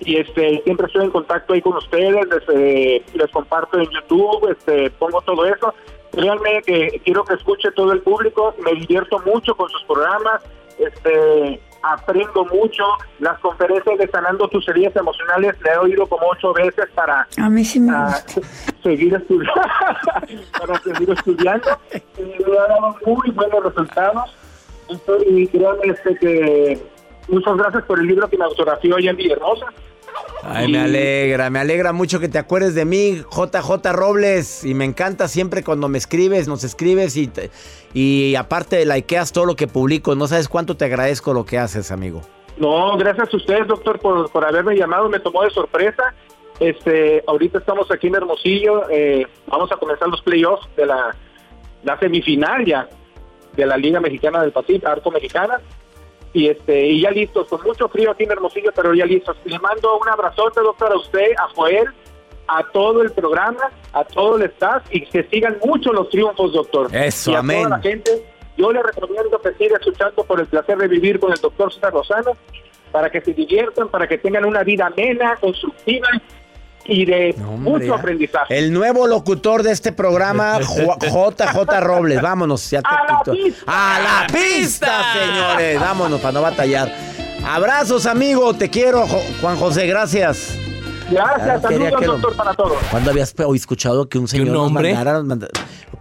y 0.00 0.16
este 0.16 0.62
siempre 0.64 0.86
estoy 0.86 1.04
en 1.04 1.10
contacto 1.10 1.54
ahí 1.54 1.62
con 1.62 1.74
ustedes, 1.76 2.26
les, 2.28 2.42
eh, 2.54 3.04
les 3.14 3.30
comparto 3.30 3.78
en 3.78 3.88
YouTube, 3.90 4.50
este 4.50 4.90
pongo 4.90 5.20
todo 5.22 5.44
eso. 5.46 5.74
Créanme 6.12 6.62
que 6.62 7.00
quiero 7.04 7.24
que 7.24 7.34
escuche 7.34 7.70
todo 7.72 7.92
el 7.92 8.00
público, 8.00 8.54
me 8.64 8.72
divierto 8.72 9.18
mucho 9.20 9.54
con 9.54 9.68
sus 9.70 9.82
programas, 9.84 10.42
este 10.78 11.60
aprendo 11.82 12.44
mucho. 12.46 12.84
Las 13.18 13.38
conferencias 13.40 13.98
de 13.98 14.08
Sanando 14.08 14.48
tus 14.48 14.68
heridas 14.68 14.94
emocionales 14.96 15.54
le 15.62 15.70
he 15.70 15.78
oído 15.78 16.06
como 16.06 16.26
ocho 16.28 16.52
veces 16.52 16.86
para 16.94 17.26
A 17.38 17.48
mí 17.48 17.64
sí 17.64 17.80
me 17.80 17.92
gusta. 17.92 18.40
seguir 18.82 19.14
estudiando, 19.14 19.62
para 20.58 20.78
seguir 20.80 21.10
estudiando. 21.10 21.78
Y 22.18 22.44
me 22.44 22.58
ha 22.58 22.68
dado 22.68 22.96
muy 23.04 23.30
buenos 23.30 23.64
resultados. 23.64 24.36
Entonces, 24.88 25.28
y 25.30 25.46
créanme 25.48 25.86
este, 25.86 26.16
que 26.16 26.86
muchas 27.28 27.56
gracias 27.56 27.84
por 27.84 27.98
el 28.00 28.06
libro 28.06 28.28
que 28.28 28.36
me 28.38 28.44
autografió 28.44 28.96
allá 28.96 29.10
en 29.10 29.16
Villahermosa. 29.16 29.66
Ay, 30.42 30.70
me 30.70 30.78
alegra, 30.78 31.50
me 31.50 31.58
alegra 31.58 31.92
mucho 31.92 32.20
que 32.20 32.28
te 32.28 32.38
acuerdes 32.38 32.74
de 32.74 32.84
mí, 32.84 33.22
JJ 33.30 33.92
Robles. 33.92 34.64
Y 34.64 34.74
me 34.74 34.84
encanta 34.84 35.28
siempre 35.28 35.62
cuando 35.64 35.88
me 35.88 35.98
escribes, 35.98 36.46
nos 36.48 36.62
escribes 36.64 37.16
y, 37.16 37.26
te- 37.26 37.50
y 37.92 38.34
aparte 38.36 38.84
likeas 38.86 39.32
todo 39.32 39.44
lo 39.44 39.56
que 39.56 39.66
publico. 39.66 40.14
No 40.14 40.26
sabes 40.26 40.48
cuánto 40.48 40.76
te 40.76 40.84
agradezco 40.84 41.32
lo 41.34 41.44
que 41.44 41.58
haces, 41.58 41.90
amigo. 41.90 42.22
No, 42.56 42.96
gracias 42.96 43.32
a 43.32 43.36
ustedes, 43.36 43.66
doctor, 43.66 43.98
por, 43.98 44.30
por 44.30 44.44
haberme 44.44 44.76
llamado. 44.76 45.08
Me 45.08 45.20
tomó 45.20 45.42
de 45.42 45.50
sorpresa. 45.50 46.14
Este, 46.60 47.22
ahorita 47.26 47.58
estamos 47.58 47.90
aquí 47.90 48.06
en 48.06 48.14
Hermosillo. 48.14 48.88
eh, 48.88 49.26
vamos 49.46 49.70
a 49.72 49.76
comenzar 49.76 50.08
los 50.08 50.22
playoffs 50.22 50.66
de 50.76 50.86
la, 50.86 51.14
la 51.82 51.98
semifinal 51.98 52.64
ya 52.64 52.88
de 53.54 53.66
la 53.66 53.76
Liga 53.76 54.00
Mexicana 54.00 54.40
del 54.42 54.52
Pacífico, 54.52 54.88
Arco 54.88 55.10
Mexicana. 55.10 55.60
Y 56.36 56.48
este, 56.48 56.86
y 56.88 57.00
ya 57.00 57.10
listos, 57.10 57.48
con 57.48 57.62
mucho 57.62 57.88
frío 57.88 58.10
aquí 58.10 58.24
en 58.24 58.32
Hermosillo, 58.32 58.70
pero 58.76 58.92
ya 58.92 59.06
listos. 59.06 59.38
Le 59.46 59.58
mando 59.58 59.98
un 59.98 60.06
abrazote, 60.06 60.60
doctor, 60.60 60.92
a 60.92 60.96
usted, 60.96 61.32
a 61.38 61.48
Joel, 61.54 61.88
a 62.46 62.62
todo 62.74 63.00
el 63.00 63.10
programa, 63.10 63.70
a 63.94 64.04
todo 64.04 64.36
el 64.36 64.42
staff 64.42 64.84
y 64.90 65.00
que 65.00 65.24
sigan 65.30 65.56
mucho 65.64 65.94
los 65.94 66.10
triunfos, 66.10 66.52
doctor. 66.52 66.94
Eso, 66.94 67.30
y 67.30 67.34
a 67.36 67.38
amén. 67.38 67.62
toda 67.62 67.78
la 67.78 67.82
gente, 67.82 68.26
yo 68.58 68.70
le 68.70 68.82
recomiendo 68.82 69.40
que 69.40 69.54
siga 69.54 69.78
escuchando 69.78 70.24
por 70.24 70.38
el 70.38 70.46
placer 70.46 70.76
de 70.76 70.88
vivir 70.88 71.18
con 71.18 71.32
el 71.32 71.38
doctor 71.38 71.72
César 71.72 71.94
Lozano 71.94 72.32
para 72.92 73.08
que 73.08 73.22
se 73.22 73.32
diviertan, 73.32 73.88
para 73.88 74.06
que 74.06 74.18
tengan 74.18 74.44
una 74.44 74.62
vida 74.62 74.88
amena, 74.88 75.36
constructiva 75.36 76.06
y 76.88 77.04
de 77.04 77.34
mucho 77.58 77.94
aprendizaje. 77.94 78.56
El 78.58 78.72
nuevo 78.72 79.06
locutor 79.06 79.62
de 79.62 79.72
este 79.72 79.92
programa, 79.92 80.58
JJ 80.60 81.80
Robles. 81.80 82.20
Vámonos. 82.20 82.70
Ya 82.70 82.82
te 82.82 82.88
¡A 82.88 83.04
la 83.04 83.18
quito. 83.18 83.32
pista! 83.32 83.64
¡A 83.66 84.00
la 84.00 84.26
pista, 84.26 84.92
señores! 85.12 85.80
Vámonos 85.80 86.20
para 86.20 86.32
no 86.32 86.42
batallar. 86.42 86.92
Abrazos, 87.44 88.06
amigo. 88.06 88.54
Te 88.54 88.68
quiero, 88.70 89.06
Juan 89.40 89.56
José. 89.56 89.86
Gracias. 89.86 90.58
Gracias, 91.10 91.62
saludos, 91.62 92.00
que 92.00 92.06
lo- 92.06 92.12
doctor, 92.14 92.36
para 92.36 92.54
todos. 92.54 92.76
¿Cuándo 92.90 93.10
habías 93.10 93.34
escuchado 93.54 94.08
que 94.08 94.18
un 94.18 94.26
señor 94.28 94.48
un 94.48 94.52
nos 94.54 94.72
mandara- 94.72 95.12
nos 95.14 95.24
manda- 95.24 95.48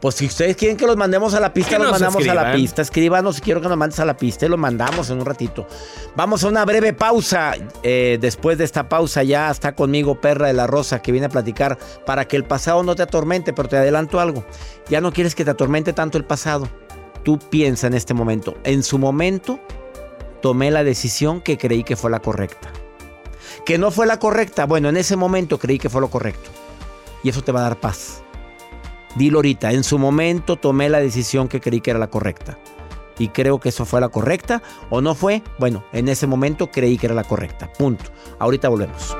Pues 0.02 0.15
si 0.15 0.26
ustedes 0.26 0.56
quieren 0.58 0.78
que 0.78 0.86
los 0.86 0.98
mandemos 0.98 1.34
a 1.34 1.39
la 1.39 1.54
pista, 1.54 1.78
los 1.80 1.91
mandamos 1.91 2.28
a 2.28 2.34
la 2.34 2.52
pista. 2.54 2.82
Escríbanos 2.82 3.36
si 3.38 3.41
quiero 3.41 3.62
que 3.62 3.68
nos 3.70 3.78
mandes 3.78 4.00
a 4.00 4.06
la 4.06 4.18
pista 4.18 4.46
y 4.46 4.50
los 4.50 4.60
mandamos 4.60 5.10
en 5.10 5.20
un 5.20 5.26
ratito. 5.26 5.68
Vamos 6.15 6.44
a 6.44 6.48
una 6.48 6.65
breve 6.65 6.94
pausa. 6.94 7.54
Eh, 7.82 8.18
después 8.20 8.58
de 8.58 8.65
esta 8.65 8.89
pausa 8.89 9.24
ya 9.24 9.50
está 9.50 9.74
conmigo 9.74 10.20
Perra 10.20 10.48
de 10.48 10.54
la 10.54 10.68
Rosa 10.68 11.02
que 11.02 11.12
viene 11.12 11.28
a 11.28 11.30
platicar 11.30 11.78
para 12.06 12.26
que 12.28 12.36
el 12.36 12.44
pasado 12.44 12.84
no 12.84 12.96
te 12.96 13.04
atormente, 13.04 13.54
pero 13.54 13.70
te 13.70 13.78
adelanto 13.78 14.20
algo. 14.20 14.44
Ya 14.89 15.02
no 15.02 15.12
quieres 15.12 15.34
que 15.34 15.46
te 15.46 15.52
atormente 15.52 15.94
tanto 15.94 16.18
el 16.18 16.26
pasado. 16.26 16.68
Tú 17.24 17.39
piensa 17.39 17.88
en 17.88 17.94
este 17.94 18.13
momento. 18.13 18.56
En 18.63 18.84
su 18.84 19.00
momento 19.00 19.60
tomé 20.41 20.70
la 20.72 20.84
decisión 20.84 21.41
que 21.41 21.58
creí 21.58 21.84
que 21.84 21.96
fue 21.96 22.12
la 22.12 22.20
correcta. 22.20 22.70
Que 23.65 23.80
no 23.80 23.89
fue 23.89 24.06
la 24.06 24.19
correcta. 24.19 24.65
Bueno, 24.65 24.89
en 24.89 24.97
ese 24.97 25.15
momento 25.15 25.58
creí 25.58 25.80
que 25.80 25.89
fue 25.89 25.99
lo 25.99 26.10
correcto. 26.10 26.51
Y 27.23 27.30
eso 27.30 27.43
te 27.43 27.51
va 27.51 27.62
a 27.62 27.63
dar 27.63 27.80
paz. 27.80 28.21
Dilo 29.15 29.39
ahorita. 29.39 29.71
En 29.71 29.84
su 29.84 29.97
momento 29.97 30.56
tomé 30.56 30.88
la 30.88 30.99
decisión 30.99 31.47
que 31.47 31.60
creí 31.60 31.82
que 31.82 31.89
era 31.89 31.99
la 31.99 32.12
correcta. 32.12 32.60
Y 33.17 33.30
creo 33.30 33.60
que 33.60 33.69
eso 33.69 33.86
fue 33.86 33.99
la 34.01 34.10
correcta. 34.10 34.62
¿O 34.91 35.01
no 35.01 35.15
fue? 35.15 35.41
Bueno, 35.58 35.84
en 35.93 36.10
ese 36.10 36.28
momento 36.28 36.69
creí 36.69 36.97
que 36.97 37.08
era 37.08 37.15
la 37.15 37.23
correcta. 37.23 37.71
Punto. 37.73 38.06
Ahorita 38.38 38.69
volvemos. 38.69 39.15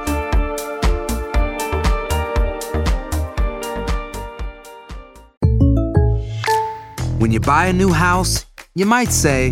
When 7.18 7.32
you 7.32 7.40
buy 7.40 7.70
a 7.70 7.74
new 7.74 7.92
house, 7.92 8.46
you 8.76 8.86
might 8.86 9.10
say, 9.10 9.52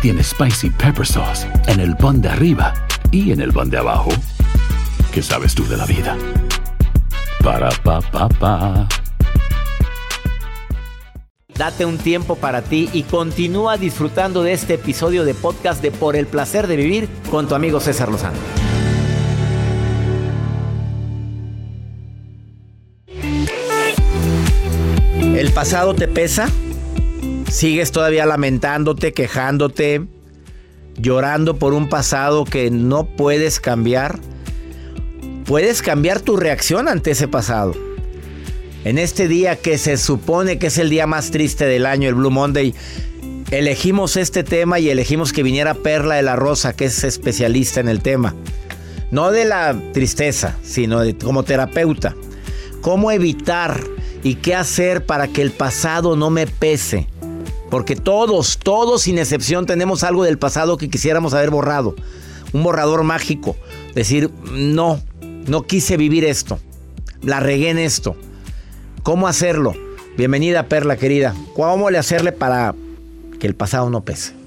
tiene 0.00 0.22
Spicy 0.22 0.70
Pepper 0.70 1.06
Sauce 1.06 1.46
en 1.66 1.80
el 1.80 1.96
pan 1.96 2.22
de 2.22 2.28
arriba 2.28 2.72
y 3.10 3.32
en 3.32 3.40
el 3.40 3.52
pan 3.52 3.68
de 3.68 3.78
abajo, 3.78 4.10
¿qué 5.12 5.22
sabes 5.22 5.54
tú 5.54 5.66
de 5.66 5.76
la 5.76 5.84
vida? 5.84 6.16
Para, 7.44 7.70
pa, 7.82 8.00
pa, 8.00 8.28
pa. 8.28 8.88
Date 11.54 11.84
un 11.84 11.98
tiempo 11.98 12.36
para 12.36 12.62
ti 12.62 12.88
y 12.94 13.02
continúa 13.02 13.76
disfrutando 13.76 14.42
de 14.42 14.52
este 14.52 14.74
episodio 14.74 15.24
de 15.24 15.34
podcast 15.34 15.82
de 15.82 15.90
Por 15.90 16.16
el 16.16 16.26
placer 16.26 16.66
de 16.66 16.76
vivir 16.76 17.08
con 17.30 17.48
tu 17.48 17.54
amigo 17.54 17.80
César 17.80 18.08
Lozano. 18.10 18.38
¿El 25.20 25.52
pasado 25.52 25.94
te 25.94 26.08
pesa? 26.08 26.48
¿Sigues 27.50 27.90
todavía 27.90 28.26
lamentándote, 28.26 29.12
quejándote, 29.12 30.06
llorando 30.96 31.56
por 31.56 31.74
un 31.74 31.88
pasado 31.88 32.44
que 32.44 32.70
no 32.70 33.04
puedes 33.04 33.58
cambiar? 33.58 34.20
Puedes 35.46 35.82
cambiar 35.82 36.20
tu 36.20 36.36
reacción 36.36 36.86
ante 36.86 37.10
ese 37.10 37.26
pasado. 37.26 37.74
En 38.84 38.98
este 38.98 39.26
día 39.26 39.56
que 39.56 39.78
se 39.78 39.96
supone 39.96 40.60
que 40.60 40.68
es 40.68 40.78
el 40.78 40.90
día 40.90 41.08
más 41.08 41.32
triste 41.32 41.66
del 41.66 41.86
año, 41.86 42.08
el 42.08 42.14
Blue 42.14 42.30
Monday, 42.30 42.72
elegimos 43.50 44.16
este 44.16 44.44
tema 44.44 44.78
y 44.78 44.88
elegimos 44.88 45.32
que 45.32 45.42
viniera 45.42 45.74
Perla 45.74 46.14
de 46.14 46.22
la 46.22 46.36
Rosa, 46.36 46.72
que 46.72 46.84
es 46.84 47.02
especialista 47.02 47.80
en 47.80 47.88
el 47.88 48.00
tema. 48.00 48.36
No 49.10 49.32
de 49.32 49.44
la 49.44 49.76
tristeza, 49.92 50.56
sino 50.62 51.00
de, 51.00 51.18
como 51.18 51.42
terapeuta. 51.42 52.14
¿Cómo 52.80 53.10
evitar 53.10 53.82
y 54.22 54.36
qué 54.36 54.54
hacer 54.54 55.04
para 55.04 55.26
que 55.26 55.42
el 55.42 55.50
pasado 55.50 56.14
no 56.14 56.30
me 56.30 56.46
pese? 56.46 57.08
Porque 57.70 57.94
todos, 57.96 58.58
todos 58.58 59.02
sin 59.02 59.18
excepción 59.18 59.64
tenemos 59.64 60.02
algo 60.02 60.24
del 60.24 60.38
pasado 60.38 60.76
que 60.76 60.90
quisiéramos 60.90 61.34
haber 61.34 61.50
borrado. 61.50 61.94
Un 62.52 62.64
borrador 62.64 63.04
mágico. 63.04 63.56
Decir, 63.94 64.30
no, 64.52 65.00
no 65.46 65.62
quise 65.62 65.96
vivir 65.96 66.24
esto. 66.24 66.58
La 67.22 67.38
regué 67.38 67.70
en 67.70 67.78
esto. 67.78 68.16
¿Cómo 69.02 69.28
hacerlo? 69.28 69.74
Bienvenida 70.16 70.66
Perla 70.66 70.96
querida. 70.96 71.34
¿Cómo 71.54 71.90
le 71.90 71.98
hacerle 71.98 72.32
para 72.32 72.74
que 73.38 73.46
el 73.46 73.54
pasado 73.54 73.88
no 73.88 74.02
pese? 74.02 74.39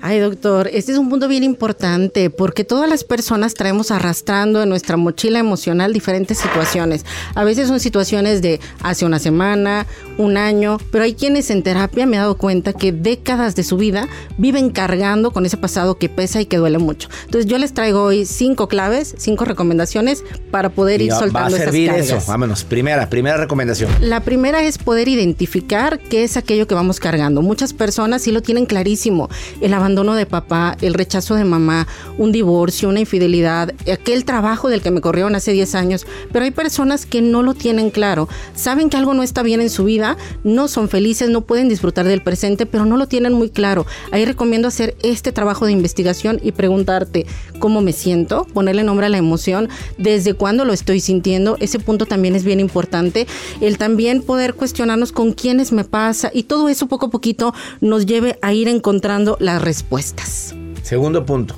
Ay, 0.00 0.18
doctor, 0.18 0.68
este 0.72 0.92
es 0.92 0.98
un 0.98 1.08
punto 1.08 1.28
bien 1.28 1.44
importante 1.44 2.30
porque 2.30 2.64
todas 2.64 2.88
las 2.88 3.04
personas 3.04 3.54
traemos 3.54 3.90
arrastrando 3.90 4.62
en 4.62 4.68
nuestra 4.68 4.96
mochila 4.96 5.38
emocional 5.38 5.92
diferentes 5.92 6.38
situaciones. 6.38 7.04
A 7.34 7.44
veces 7.44 7.68
son 7.68 7.80
situaciones 7.80 8.42
de 8.42 8.60
hace 8.82 9.04
una 9.04 9.18
semana, 9.18 9.86
un 10.18 10.36
año, 10.36 10.78
pero 10.90 11.04
hay 11.04 11.14
quienes 11.14 11.50
en 11.50 11.62
terapia 11.62 12.06
me 12.06 12.16
he 12.16 12.18
dado 12.18 12.36
cuenta 12.36 12.72
que 12.72 12.92
décadas 12.92 13.54
de 13.56 13.62
su 13.62 13.76
vida 13.76 14.08
viven 14.38 14.70
cargando 14.70 15.30
con 15.30 15.46
ese 15.46 15.56
pasado 15.56 15.96
que 15.98 16.08
pesa 16.08 16.40
y 16.40 16.46
que 16.46 16.56
duele 16.56 16.78
mucho. 16.78 17.08
Entonces 17.26 17.50
yo 17.50 17.58
les 17.58 17.74
traigo 17.74 18.02
hoy 18.02 18.26
cinco 18.26 18.68
claves, 18.68 19.14
cinco 19.18 19.44
recomendaciones 19.44 20.24
para 20.50 20.70
poder 20.70 21.00
Y 21.02 21.06
ir 21.06 21.12
soltando 21.12 21.38
va 21.38 21.44
a 21.46 21.48
esas 21.48 21.60
servir 21.60 21.88
cargas. 21.90 22.06
eso. 22.10 22.22
Vámonos. 22.26 22.64
Primera, 22.64 23.08
primera 23.08 23.36
recomendación. 23.36 23.90
La 24.00 24.20
primera 24.20 24.62
es 24.62 24.78
poder 24.78 25.08
identificar 25.08 25.98
qué 25.98 26.24
es 26.24 26.36
aquello 26.36 26.66
que 26.66 26.74
vamos 26.74 27.00
cargando. 27.00 27.42
Muchas 27.42 27.72
personas 27.72 28.22
sí 28.22 28.32
lo 28.32 28.42
tienen 28.42 28.66
clarísimo. 28.66 29.28
El 29.70 29.74
abandono 29.74 30.16
de 30.16 30.26
papá, 30.26 30.76
el 30.80 30.94
rechazo 30.94 31.36
de 31.36 31.44
mamá, 31.44 31.86
un 32.18 32.32
divorcio, 32.32 32.88
una 32.88 32.98
infidelidad, 32.98 33.72
aquel 33.90 34.24
trabajo 34.24 34.68
del 34.68 34.82
que 34.82 34.90
me 34.90 35.00
corrieron 35.00 35.36
hace 35.36 35.52
10 35.52 35.76
años, 35.76 36.06
pero 36.32 36.44
hay 36.44 36.50
personas 36.50 37.06
que 37.06 37.22
no 37.22 37.44
lo 37.44 37.54
tienen 37.54 37.90
claro, 37.90 38.28
saben 38.56 38.90
que 38.90 38.96
algo 38.96 39.14
no 39.14 39.22
está 39.22 39.44
bien 39.44 39.60
en 39.60 39.70
su 39.70 39.84
vida, 39.84 40.16
no 40.42 40.66
son 40.66 40.88
felices, 40.88 41.30
no 41.30 41.42
pueden 41.42 41.68
disfrutar 41.68 42.04
del 42.04 42.20
presente, 42.20 42.66
pero 42.66 42.84
no 42.84 42.96
lo 42.96 43.06
tienen 43.06 43.32
muy 43.32 43.48
claro. 43.48 43.86
Ahí 44.10 44.24
recomiendo 44.24 44.66
hacer 44.66 44.96
este 45.04 45.30
trabajo 45.30 45.66
de 45.66 45.72
investigación 45.72 46.40
y 46.42 46.50
preguntarte 46.50 47.26
cómo 47.60 47.80
me 47.80 47.92
siento, 47.92 48.46
ponerle 48.52 48.82
nombre 48.82 49.06
a 49.06 49.08
la 49.08 49.18
emoción, 49.18 49.68
desde 49.98 50.34
cuándo 50.34 50.64
lo 50.64 50.72
estoy 50.72 50.98
sintiendo, 50.98 51.56
ese 51.60 51.78
punto 51.78 52.06
también 52.06 52.34
es 52.34 52.42
bien 52.42 52.58
importante, 52.58 53.28
el 53.60 53.78
también 53.78 54.22
poder 54.22 54.54
cuestionarnos 54.54 55.12
con 55.12 55.32
quiénes 55.32 55.70
me 55.70 55.84
pasa 55.84 56.32
y 56.34 56.42
todo 56.44 56.68
eso 56.68 56.88
poco 56.88 57.06
a 57.06 57.10
poquito 57.10 57.54
nos 57.80 58.06
lleve 58.06 58.36
a 58.42 58.52
ir 58.52 58.66
encontrando 58.66 59.36
las 59.38 59.59
respuestas. 59.60 60.54
Segundo 60.82 61.24
punto. 61.24 61.54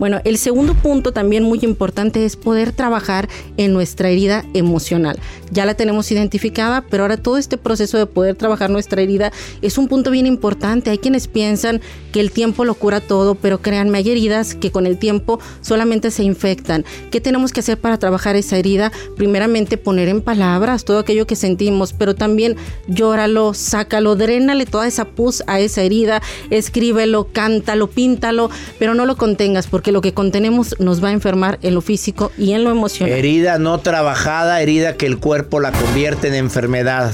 Bueno, 0.00 0.22
el 0.24 0.38
segundo 0.38 0.72
punto 0.72 1.12
también 1.12 1.42
muy 1.42 1.58
importante 1.60 2.24
es 2.24 2.34
poder 2.34 2.72
trabajar 2.72 3.28
en 3.58 3.74
nuestra 3.74 4.08
herida 4.08 4.46
emocional. 4.54 5.18
Ya 5.50 5.66
la 5.66 5.74
tenemos 5.74 6.10
identificada, 6.10 6.86
pero 6.88 7.02
ahora 7.02 7.18
todo 7.18 7.36
este 7.36 7.58
proceso 7.58 7.98
de 7.98 8.06
poder 8.06 8.34
trabajar 8.34 8.70
nuestra 8.70 9.02
herida 9.02 9.30
es 9.60 9.76
un 9.76 9.88
punto 9.88 10.10
bien 10.10 10.26
importante. 10.26 10.88
Hay 10.88 10.96
quienes 10.96 11.28
piensan 11.28 11.82
que 12.12 12.20
el 12.20 12.30
tiempo 12.30 12.64
lo 12.64 12.76
cura 12.76 13.02
todo, 13.02 13.34
pero 13.34 13.60
créanme, 13.60 13.98
hay 13.98 14.10
heridas 14.10 14.54
que 14.54 14.70
con 14.70 14.86
el 14.86 14.96
tiempo 14.96 15.38
solamente 15.60 16.10
se 16.10 16.24
infectan. 16.24 16.86
¿Qué 17.10 17.20
tenemos 17.20 17.52
que 17.52 17.60
hacer 17.60 17.78
para 17.78 17.98
trabajar 17.98 18.36
esa 18.36 18.56
herida? 18.56 18.92
Primeramente 19.18 19.76
poner 19.76 20.08
en 20.08 20.22
palabras 20.22 20.86
todo 20.86 20.98
aquello 20.98 21.26
que 21.26 21.36
sentimos, 21.36 21.92
pero 21.92 22.14
también 22.14 22.56
llóralo, 22.88 23.52
sácalo, 23.52 24.16
drénale 24.16 24.64
toda 24.64 24.86
esa 24.86 25.04
pus 25.04 25.42
a 25.46 25.60
esa 25.60 25.82
herida, 25.82 26.22
escríbelo, 26.48 27.28
cántalo, 27.34 27.90
píntalo, 27.90 28.48
pero 28.78 28.94
no 28.94 29.04
lo 29.04 29.18
contengas 29.18 29.66
porque 29.66 29.89
lo 29.92 30.00
que 30.00 30.14
contenemos 30.14 30.76
nos 30.78 31.02
va 31.02 31.08
a 31.08 31.12
enfermar 31.12 31.58
en 31.62 31.74
lo 31.74 31.80
físico 31.80 32.32
y 32.38 32.52
en 32.52 32.64
lo 32.64 32.70
emocional. 32.70 33.14
Herida 33.14 33.58
no 33.58 33.78
trabajada, 33.78 34.60
herida 34.60 34.96
que 34.96 35.06
el 35.06 35.18
cuerpo 35.18 35.60
la 35.60 35.72
convierte 35.72 36.28
en 36.28 36.34
enfermedad. 36.34 37.12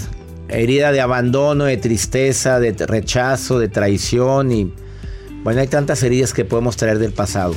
Herida 0.49 0.93
de 0.93 1.01
abandono, 1.01 1.65
de 1.65 1.77
tristeza, 1.77 2.61
de 2.61 2.73
rechazo, 2.73 3.59
de 3.59 3.69
traición 3.69 4.53
y 4.53 4.73
bueno, 5.43 5.61
hay 5.61 5.69
tantas 5.69 6.03
heridas 6.03 6.33
que 6.33 6.45
podemos 6.45 6.77
traer 6.77 6.99
del 6.99 7.13
pasado. 7.13 7.55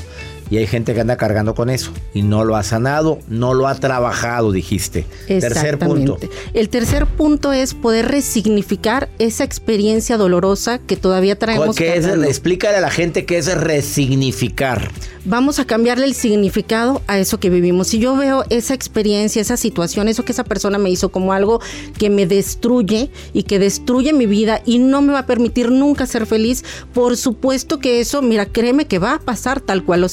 Y 0.50 0.58
hay 0.58 0.68
gente 0.68 0.94
que 0.94 1.02
anda 1.02 1.18
cargando 1.18 1.56
con 1.56 1.70
eso 1.70 1.92
y 2.14 2.24
no 2.24 2.44
lo 2.44 2.56
ha 2.56 2.64
sanado, 2.64 3.20
no 3.28 3.54
lo 3.54 3.68
ha 3.68 3.76
trabajado, 3.76 4.52
dijiste. 4.52 5.06
Tercer 5.28 5.78
punto. 5.78 6.18
El 6.54 6.70
tercer 6.70 7.06
punto 7.06 7.54
es 7.54 7.74
poder 7.74 8.08
resignificar 8.08 9.10
esa 9.20 9.44
experiencia 9.44 10.18
dolorosa 10.18 10.80
que 10.80 10.96
todavía 10.96 11.38
traemos. 11.38 11.76
¿Qué 11.76 11.96
es, 11.96 12.06
explícale 12.06 12.78
a 12.78 12.82
la 12.82 12.90
gente 12.90 13.26
qué 13.26 13.38
es 13.38 13.54
resignificar. 13.56 14.90
Vamos 15.26 15.60
a 15.60 15.66
cambiarle 15.66 16.06
el 16.06 16.14
significado 16.14 17.02
a 17.08 17.20
eso 17.20 17.40
que 17.40 17.50
vivimos. 17.50 17.90
Si 17.90 18.00
yo 18.00 18.16
veo 18.16 18.46
esa 18.50 18.74
experiencia, 18.74 19.42
esa 19.42 19.58
situación, 19.58 20.08
eso 20.08 20.24
que 20.24 20.32
esa 20.32 20.44
persona 20.44 20.78
me 20.78 20.90
hizo 20.90 21.10
como 21.10 21.34
algo 21.34 21.62
que 21.98 22.10
me 22.10 22.26
destruye 22.26 23.12
y 23.34 23.44
que 23.44 23.60
destruye 23.60 24.14
mi 24.14 24.26
vida 24.26 24.62
y 24.66 24.80
no 24.80 25.02
me 25.02 25.14
va 25.14 25.20
a 25.20 25.26
permitir 25.26 25.72
nunca 25.72 26.06
ser 26.06 26.26
feliz, 26.26 26.64
por 26.94 27.18
supuesto 27.18 27.80
que 27.80 28.00
eso, 28.00 28.22
mira, 28.22 28.46
créeme 28.46 28.86
que 28.86 28.98
va 28.98 29.16
a 29.16 29.20
pasar 29.20 29.60
tal 29.62 29.84
cual 29.84 30.02
lo 30.02 30.10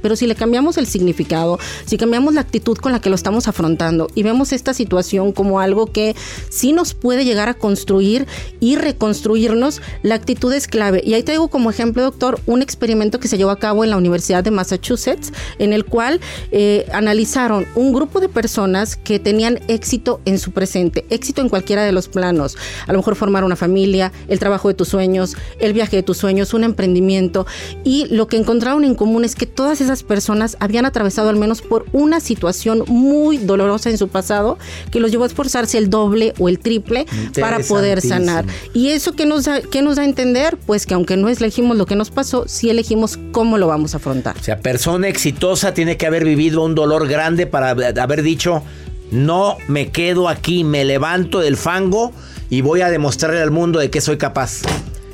pero 0.00 0.16
si 0.16 0.26
le 0.26 0.34
cambiamos 0.34 0.76
el 0.76 0.86
significado, 0.86 1.58
si 1.86 1.96
cambiamos 1.96 2.34
la 2.34 2.42
actitud 2.42 2.76
con 2.76 2.92
la 2.92 3.00
que 3.00 3.08
lo 3.08 3.14
estamos 3.14 3.48
afrontando 3.48 4.08
y 4.14 4.22
vemos 4.22 4.52
esta 4.52 4.74
situación 4.74 5.32
como 5.32 5.60
algo 5.60 5.86
que 5.86 6.14
sí 6.50 6.72
nos 6.72 6.94
puede 6.94 7.24
llegar 7.24 7.48
a 7.48 7.54
construir 7.54 8.26
y 8.60 8.76
reconstruirnos, 8.76 9.80
la 10.02 10.14
actitud 10.14 10.52
es 10.52 10.66
clave. 10.66 11.02
Y 11.04 11.14
ahí 11.14 11.22
traigo 11.22 11.48
como 11.48 11.70
ejemplo, 11.70 12.02
doctor, 12.02 12.40
un 12.46 12.62
experimento 12.62 13.20
que 13.20 13.28
se 13.28 13.38
llevó 13.38 13.50
a 13.50 13.58
cabo 13.58 13.84
en 13.84 13.90
la 13.90 13.96
Universidad 13.96 14.44
de 14.44 14.50
Massachusetts, 14.50 15.32
en 15.58 15.72
el 15.72 15.84
cual 15.84 16.20
eh, 16.50 16.86
analizaron 16.92 17.66
un 17.74 17.92
grupo 17.92 18.20
de 18.20 18.28
personas 18.28 18.96
que 18.96 19.18
tenían 19.18 19.60
éxito 19.68 20.20
en 20.24 20.38
su 20.38 20.52
presente, 20.52 21.06
éxito 21.10 21.40
en 21.40 21.48
cualquiera 21.48 21.84
de 21.84 21.92
los 21.92 22.08
planos, 22.08 22.56
a 22.86 22.92
lo 22.92 22.98
mejor 22.98 23.16
formar 23.16 23.44
una 23.44 23.56
familia, 23.56 24.12
el 24.28 24.38
trabajo 24.38 24.68
de 24.68 24.74
tus 24.74 24.88
sueños, 24.88 25.36
el 25.58 25.72
viaje 25.72 25.96
de 25.96 26.02
tus 26.02 26.18
sueños, 26.18 26.54
un 26.54 26.64
emprendimiento, 26.64 27.46
y 27.84 28.06
lo 28.10 28.26
que 28.26 28.36
encontraron 28.36 28.84
en 28.84 28.94
común 28.94 29.24
es 29.24 29.34
que 29.34 29.46
todas 29.46 29.69
esas 29.78 30.02
personas 30.02 30.56
habían 30.58 30.86
atravesado 30.86 31.28
al 31.28 31.36
menos 31.36 31.60
por 31.60 31.84
una 31.92 32.20
situación 32.20 32.84
muy 32.86 33.36
dolorosa 33.36 33.90
en 33.90 33.98
su 33.98 34.08
pasado 34.08 34.58
que 34.90 35.00
los 35.00 35.10
llevó 35.10 35.24
a 35.24 35.26
esforzarse 35.26 35.76
el 35.76 35.90
doble 35.90 36.32
o 36.38 36.48
el 36.48 36.58
triple 36.58 37.06
para 37.38 37.58
poder 37.60 38.00
sanar. 38.00 38.46
Y 38.72 38.88
eso 38.88 39.12
que 39.12 39.26
nos 39.26 39.44
da, 39.44 39.60
que 39.60 39.82
nos 39.82 39.96
da 39.96 40.02
a 40.02 40.06
entender, 40.06 40.56
pues 40.66 40.86
que 40.86 40.94
aunque 40.94 41.16
no 41.16 41.28
elegimos 41.28 41.76
lo 41.76 41.84
que 41.84 41.96
nos 41.96 42.10
pasó, 42.10 42.44
sí 42.48 42.70
elegimos 42.70 43.18
cómo 43.32 43.58
lo 43.58 43.66
vamos 43.66 43.94
a 43.94 43.98
afrontar. 43.98 44.36
O 44.38 44.42
sea, 44.42 44.58
persona 44.58 45.08
exitosa 45.08 45.74
tiene 45.74 45.96
que 45.96 46.06
haber 46.06 46.24
vivido 46.24 46.64
un 46.64 46.74
dolor 46.74 47.06
grande 47.06 47.46
para 47.46 47.70
haber 47.70 48.22
dicho, 48.22 48.62
no 49.10 49.56
me 49.68 49.90
quedo 49.90 50.28
aquí, 50.28 50.64
me 50.64 50.84
levanto 50.84 51.40
del 51.40 51.56
fango 51.56 52.12
y 52.48 52.60
voy 52.62 52.80
a 52.80 52.90
demostrarle 52.90 53.40
al 53.40 53.50
mundo 53.50 53.78
de 53.78 53.90
que 53.90 54.00
soy 54.00 54.16
capaz. 54.16 54.62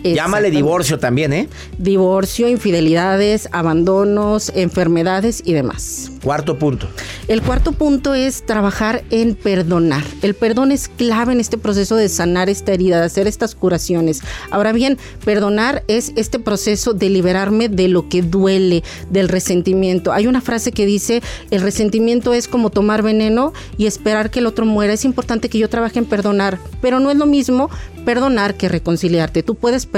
Llámale 0.03 0.51
divorcio 0.51 0.99
también, 0.99 1.33
¿eh? 1.33 1.49
Divorcio, 1.79 2.49
infidelidades, 2.49 3.49
abandonos, 3.53 4.53
enfermedades 4.55 5.43
y 5.45 5.53
demás. 5.53 6.11
Cuarto 6.23 6.59
punto. 6.59 6.89
El 7.29 7.43
cuarto 7.43 7.73
punto 7.73 8.15
es 8.15 8.45
trabajar 8.47 9.05
en 9.11 9.35
perdonar. 9.35 10.05
El 10.23 10.35
perdón 10.35 10.73
es 10.73 10.89
clave 10.89 11.33
en 11.33 11.41
este 11.41 11.59
proceso 11.59 11.97
de 11.97 12.09
sanar 12.09 12.49
esta 12.49 12.73
herida, 12.73 12.99
de 12.99 13.07
hacer 13.07 13.27
estas 13.27 13.55
curaciones. 13.55 14.23
Ahora 14.51 14.73
bien, 14.73 14.99
perdonar 15.25 15.85
es 15.89 16.13
este 16.17 16.39
proceso 16.39 16.95
de 16.95 17.11
liberarme 17.11 17.69
de 17.69 17.89
lo 17.89 18.09
que 18.09 18.23
duele, 18.23 18.83
del 19.11 19.29
resentimiento. 19.29 20.13
Hay 20.13 20.27
una 20.27 20.41
frase 20.41 20.73
que 20.73 20.87
dice, 20.87 21.23
el 21.51 21.63
resentimiento 21.63 22.33
es 22.33 22.49
como 22.49 22.71
tomar 22.71 23.03
veneno 23.03 23.53
y 23.77 23.87
esperar 23.87 24.31
que 24.31 24.39
el 24.39 24.47
otro 24.47 24.67
muera. 24.67 24.93
Es 24.93 25.05
importante 25.05 25.49
que 25.49 25.59
yo 25.59 25.69
trabaje 25.69 25.99
en 25.99 26.07
perdonar, 26.07 26.59
pero 26.81 27.01
no 27.01 27.11
es 27.11 27.17
lo 27.17 27.27
mismo 27.27 27.71
perdonar 28.05 28.55
que 28.55 28.69
reconciliarte. 28.69 29.43
Tú 29.43 29.57
puedes 29.57 29.85
perdonar 29.85 29.96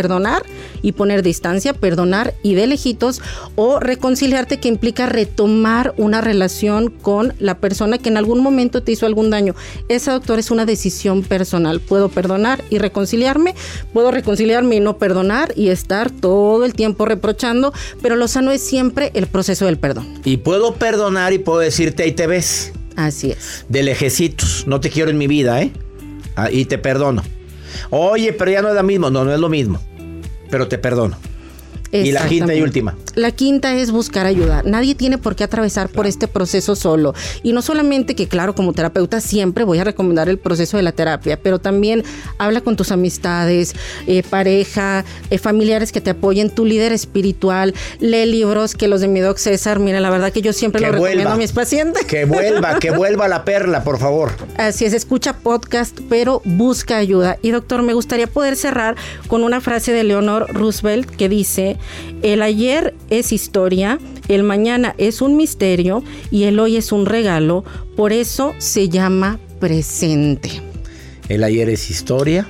y 0.83 0.93
poner 0.93 1.23
distancia, 1.23 1.73
perdonar 1.73 2.35
y 2.43 2.55
de 2.55 2.67
lejitos, 2.67 3.21
o 3.57 3.81
reconciliarte 3.81 4.59
que 4.59 4.69
implica 4.69 5.07
retomar 5.07 5.95
una 5.97 6.21
relación 6.21 6.91
con 6.91 7.35
la 7.39 7.59
persona 7.59 7.99
que 7.99 8.09
en 8.09 8.17
algún 8.17 8.41
momento 8.41 8.83
te 8.83 8.93
hizo 8.93 9.07
algún 9.07 9.31
daño. 9.31 9.55
Esa, 9.89 10.13
doctor, 10.13 10.39
es 10.39 10.51
una 10.51 10.67
decisión 10.67 11.23
personal. 11.23 11.81
Puedo 11.81 12.09
perdonar 12.09 12.63
y 12.71 12.79
reconciliarme, 12.79 13.55
puedo 13.93 14.11
reconciliarme 14.11 14.77
y 14.77 14.81
no 14.81 14.99
perdonar 14.99 15.53
y 15.57 15.69
estar 15.69 16.11
todo 16.11 16.65
el 16.65 16.75
tiempo 16.75 17.07
reprochando, 17.07 17.73
pero 18.03 18.17
lo 18.17 18.29
sano 18.29 18.51
es 18.51 18.63
siempre 18.63 19.11
el 19.15 19.27
proceso 19.27 19.67
del 19.67 19.79
perdón. 19.79 20.21
Y 20.25 20.39
puedo 20.39 20.75
perdonar 20.75 21.33
y 21.33 21.39
puedo 21.39 21.59
decirte 21.59 22.03
ahí 22.03 22.13
te 22.13 22.27
ves. 22.27 22.73
Así 22.97 23.31
es. 23.31 23.65
De 23.69 23.83
lejecitos, 23.83 24.65
no 24.67 24.81
te 24.81 24.91
quiero 24.91 25.11
en 25.11 25.19
mi 25.19 25.29
vida, 25.29 25.63
¿eh? 25.63 25.73
Ah, 26.35 26.51
y 26.51 26.65
te 26.65 26.79
perdono. 26.79 27.23
Oye, 27.91 28.33
pero 28.33 28.51
ya 28.51 28.63
no 28.63 28.69
es 28.69 28.75
lo 28.75 28.83
mismo. 28.83 29.11
No, 29.11 29.25
no 29.25 29.33
es 29.33 29.41
lo 29.41 29.49
mismo. 29.49 29.81
Pero 30.51 30.69
te 30.69 30.79
perdono. 30.79 31.17
Y 31.93 32.13
la 32.13 32.27
quinta 32.27 32.55
y 32.55 32.63
última. 32.63 32.97
La 33.15 33.31
quinta 33.31 33.75
es 33.75 33.91
buscar 33.91 34.27
ayuda. 34.27 34.63
Nadie 34.65 34.95
tiene 34.95 35.19
por 35.19 35.37
qué 35.37 35.45
atravesar 35.45 35.89
por 35.89 36.07
este 36.07 36.29
proceso 36.29 36.77
solo. 36.77 37.15
Y 37.43 37.53
no 37.53 37.63
solamente 37.63 38.15
que, 38.15 38.29
claro, 38.29 38.55
como 38.55 38.73
terapeuta 38.73 39.21
siempre 39.21 39.65
voy 39.65 39.79
a 39.79 39.85
recomendar 39.85 40.29
el 40.29 40.39
proceso 40.39 40.77
de 40.77 40.83
la 40.83 40.93
terapia, 40.93 41.39
pero 41.41 41.59
también 41.59 42.05
habla 42.39 42.61
con 42.61 42.77
tus 42.77 42.93
amistades, 42.93 43.75
eh, 44.07 44.23
pareja, 44.29 45.05
eh, 45.31 45.39
familiares 45.39 45.93
que 45.93 46.01
te 46.01 46.11
apoyen, 46.11 46.51
tu 46.51 46.65
líder 46.65 46.93
espiritual, 46.93 47.75
lee 48.01 48.27
libros 48.27 48.75
que 48.75 48.89
los 48.89 49.01
de 49.01 49.09
mi 49.09 49.21
doc 49.21 49.39
César. 49.39 49.79
Mira, 49.79 50.01
la 50.01 50.11
verdad 50.11 50.33
que 50.33 50.43
yo 50.43 50.53
siempre 50.53 50.81
lo 50.81 50.93
recomiendo 50.93 51.31
a 51.31 51.37
mis 51.37 51.53
pacientes. 51.53 52.05
Que 52.05 52.25
vuelva, 52.25 52.79
que 52.79 52.91
vuelva 52.97 53.29
la 53.29 53.45
perla, 53.45 53.83
por 53.83 53.99
favor. 53.99 54.33
Así 54.57 54.85
es, 54.85 54.93
escucha 54.93 55.39
podcast, 55.39 55.99
pero 56.09 56.43
busca 56.45 56.99
ayuda. 56.99 57.39
Y 57.43 57.51
doctor, 57.51 57.83
me 57.83 57.95
gustaría 57.95 58.27
poder 58.27 58.57
cerrar 58.57 58.97
con 59.27 59.43
una 59.43 59.61
frase 59.61 59.93
de 59.93 60.05
Leonor 60.05 60.53
Roosevelt 60.53 61.09
que 61.11 61.29
dice, 61.29 61.78
el 62.23 62.43
ayer 62.43 62.95
es 63.11 63.33
historia, 63.33 63.99
el 64.29 64.43
mañana 64.43 64.95
es 64.99 65.23
un 65.23 65.37
misterio 65.37 66.03
y 66.31 66.45
el 66.45 66.59
hoy 66.59 66.77
es 66.77 66.93
un 66.93 67.07
regalo, 67.07 67.65
por 67.97 68.13
eso 68.13 68.55
se 68.59 68.89
llama 68.89 69.39
presente. 69.61 70.63
El 71.29 71.45
ayer 71.45 71.69
es 71.69 71.91
historia. 71.91 72.47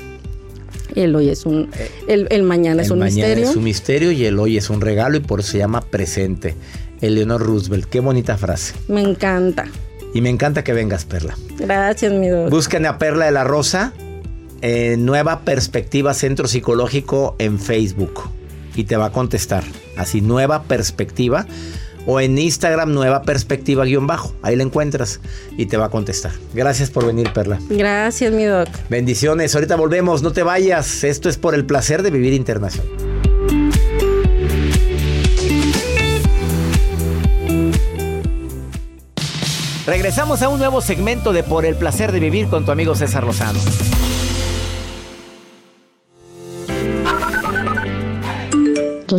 El 0.94 1.14
hoy 1.14 1.28
es 1.28 1.46
un. 1.46 1.70
El, 2.06 2.42
mañana 2.42 2.82
es 2.82 2.90
un 2.90 3.00
mañana 3.00 3.28
misterio. 3.28 3.50
Es 3.50 3.56
un 3.56 3.64
misterio 3.64 4.12
y 4.12 4.24
el 4.24 4.38
hoy 4.38 4.56
es 4.56 4.70
un 4.70 4.80
regalo 4.80 5.16
y 5.16 5.20
por 5.20 5.40
eso 5.40 5.52
se 5.52 5.58
llama 5.58 5.80
presente. 5.80 6.54
Eleanor 7.00 7.40
Roosevelt, 7.40 7.86
qué 7.86 8.00
bonita 8.00 8.36
frase. 8.36 8.74
Me 8.88 9.02
encanta. 9.02 9.66
Y 10.14 10.20
me 10.20 10.30
encanta 10.30 10.64
que 10.64 10.72
vengas, 10.72 11.04
Perla. 11.04 11.36
Gracias, 11.58 12.12
mi 12.12 12.28
doctor. 12.28 12.50
Busquen 12.50 12.86
a 12.86 12.98
Perla 12.98 13.26
de 13.26 13.32
la 13.32 13.44
Rosa, 13.44 13.92
Nueva 14.96 15.40
Perspectiva 15.40 16.14
Centro 16.14 16.48
Psicológico 16.48 17.36
en 17.38 17.60
Facebook 17.60 18.37
y 18.78 18.84
te 18.84 18.96
va 18.96 19.06
a 19.06 19.10
contestar. 19.10 19.64
Así, 19.96 20.20
nueva 20.20 20.62
perspectiva. 20.62 21.46
O 22.06 22.20
en 22.20 22.38
Instagram, 22.38 22.94
nueva 22.94 23.22
perspectiva 23.22 23.84
guion 23.84 24.06
bajo. 24.06 24.32
Ahí 24.40 24.54
la 24.54 24.62
encuentras 24.62 25.20
y 25.58 25.66
te 25.66 25.76
va 25.76 25.86
a 25.86 25.88
contestar. 25.90 26.30
Gracias 26.54 26.88
por 26.88 27.04
venir, 27.04 27.32
Perla. 27.32 27.58
Gracias, 27.68 28.32
mi 28.32 28.44
doc. 28.44 28.68
Bendiciones. 28.88 29.54
Ahorita 29.54 29.74
volvemos. 29.74 30.22
No 30.22 30.32
te 30.32 30.44
vayas. 30.44 31.02
Esto 31.02 31.28
es 31.28 31.36
por 31.36 31.56
el 31.56 31.66
placer 31.66 32.02
de 32.02 32.10
vivir 32.12 32.32
internacional. 32.32 32.88
Regresamos 39.86 40.42
a 40.42 40.48
un 40.50 40.58
nuevo 40.60 40.80
segmento 40.80 41.32
de 41.32 41.42
Por 41.42 41.64
el 41.66 41.74
placer 41.74 42.12
de 42.12 42.20
vivir 42.20 42.46
con 42.48 42.64
tu 42.64 42.70
amigo 42.70 42.94
César 42.94 43.24
Lozano. 43.24 43.58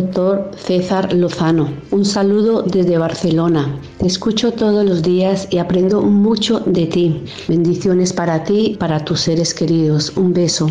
Doctor 0.00 0.50
César 0.56 1.12
Lozano, 1.12 1.68
un 1.90 2.06
saludo 2.06 2.62
desde 2.62 2.96
Barcelona. 2.96 3.78
Te 3.98 4.06
escucho 4.06 4.50
todos 4.50 4.82
los 4.82 5.02
días 5.02 5.46
y 5.50 5.58
aprendo 5.58 6.00
mucho 6.00 6.60
de 6.60 6.86
ti. 6.86 7.24
Bendiciones 7.48 8.14
para 8.14 8.42
ti 8.42 8.78
para 8.80 9.04
tus 9.04 9.20
seres 9.20 9.52
queridos. 9.52 10.16
Un 10.16 10.32
beso. 10.32 10.70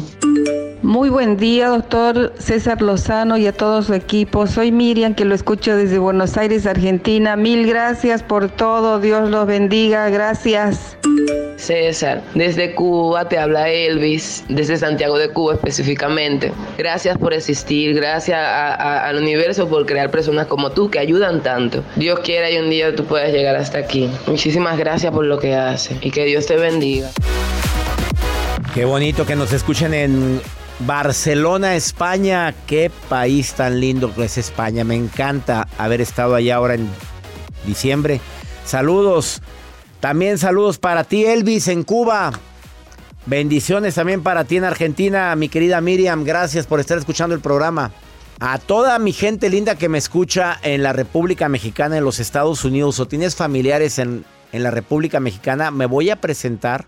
Muy 0.82 1.10
buen 1.10 1.36
día, 1.36 1.68
doctor 1.68 2.34
César 2.40 2.82
Lozano 2.82 3.38
y 3.38 3.46
a 3.48 3.52
todo 3.52 3.82
su 3.84 3.94
equipo. 3.94 4.48
Soy 4.48 4.72
Miriam, 4.72 5.14
que 5.14 5.26
lo 5.26 5.36
escucho 5.36 5.76
desde 5.76 6.00
Buenos 6.00 6.38
Aires, 6.38 6.66
Argentina. 6.66 7.36
Mil 7.36 7.68
gracias 7.68 8.24
por 8.24 8.50
todo. 8.50 9.00
Dios 9.00 9.30
los 9.30 9.46
bendiga. 9.46 10.10
Gracias. 10.10 10.98
César, 11.58 12.24
desde 12.34 12.74
Cuba 12.74 13.28
te 13.28 13.38
habla 13.38 13.68
Elvis, 13.70 14.46
desde 14.48 14.78
Santiago 14.78 15.18
de 15.18 15.30
Cuba 15.34 15.56
específicamente. 15.56 16.54
Gracias 16.78 17.18
por 17.18 17.34
existir, 17.34 17.94
gracias 17.94 18.38
a- 18.40 18.74
a- 18.74 19.08
al 19.10 19.18
universo 19.18 19.68
por 19.68 19.86
crear 19.86 20.10
personas 20.10 20.48
como 20.48 20.72
tú 20.72 20.90
que 20.90 21.00
ayudan 21.00 21.44
tanto. 21.44 21.84
Dios 21.98 22.22
quiera 22.22 22.50
y 22.50 22.58
un 22.58 22.70
día 22.70 22.96
tú 22.96 23.04
puedas 23.04 23.34
llegar 23.34 23.58
hasta 23.58 23.80
aquí. 23.80 24.10
Muchísimas 24.28 24.78
gracias 24.78 25.12
por 25.12 25.26
lo 25.26 25.38
que 25.40 25.54
haces 25.54 25.98
y 26.02 26.12
que 26.12 26.24
Dios 26.24 26.46
te 26.46 26.56
bendiga. 26.56 27.10
Qué 28.74 28.86
bonito 28.86 29.26
que 29.26 29.36
nos 29.36 29.52
escuchen 29.52 29.94
en 29.94 30.40
Barcelona, 30.80 31.76
España. 31.76 32.54
Qué 32.66 32.92
país 33.10 33.54
tan 33.54 33.80
lindo 33.80 34.14
que 34.14 34.26
es 34.26 34.38
España. 34.38 34.84
Me 34.84 34.96
encanta 34.96 35.68
haber 35.78 36.02
estado 36.02 36.36
allá 36.36 36.56
ahora 36.56 36.76
en 36.76 36.90
diciembre. 37.66 38.22
Saludos. 38.66 39.42
También 40.00 40.38
saludos 40.38 40.78
para 40.78 41.04
ti, 41.04 41.26
Elvis, 41.26 41.68
en 41.68 41.84
Cuba. 41.84 42.32
Bendiciones 43.26 43.96
también 43.96 44.24
para 44.24 44.46
ti 44.46 44.58
en 44.58 44.64
Argentina, 44.64 45.36
mi 45.36 45.50
querida 45.50 45.82
Miriam. 45.82 46.24
Gracias 46.24 46.66
por 46.66 46.80
estar 46.80 46.98
escuchando 46.98 47.36
el 47.36 47.42
programa. 47.42 47.92
A 48.40 48.58
toda 48.58 48.98
mi 49.00 49.12
gente 49.12 49.50
linda 49.50 49.76
que 49.76 49.90
me 49.90 49.98
escucha 49.98 50.58
en 50.64 50.82
la 50.82 50.94
República 50.94 51.50
Mexicana, 51.50 51.98
en 51.98 52.06
los 52.06 52.20
Estados 52.20 52.64
Unidos, 52.64 53.00
o 53.02 53.08
tienes 53.08 53.36
familiares 53.36 54.00
en, 54.00 54.24
en 54.54 54.64
la 54.64 54.72
República 54.72 55.20
Mexicana, 55.20 55.72
me 55.72 55.86
voy 55.86 56.10
a 56.10 56.22
presentar 56.22 56.86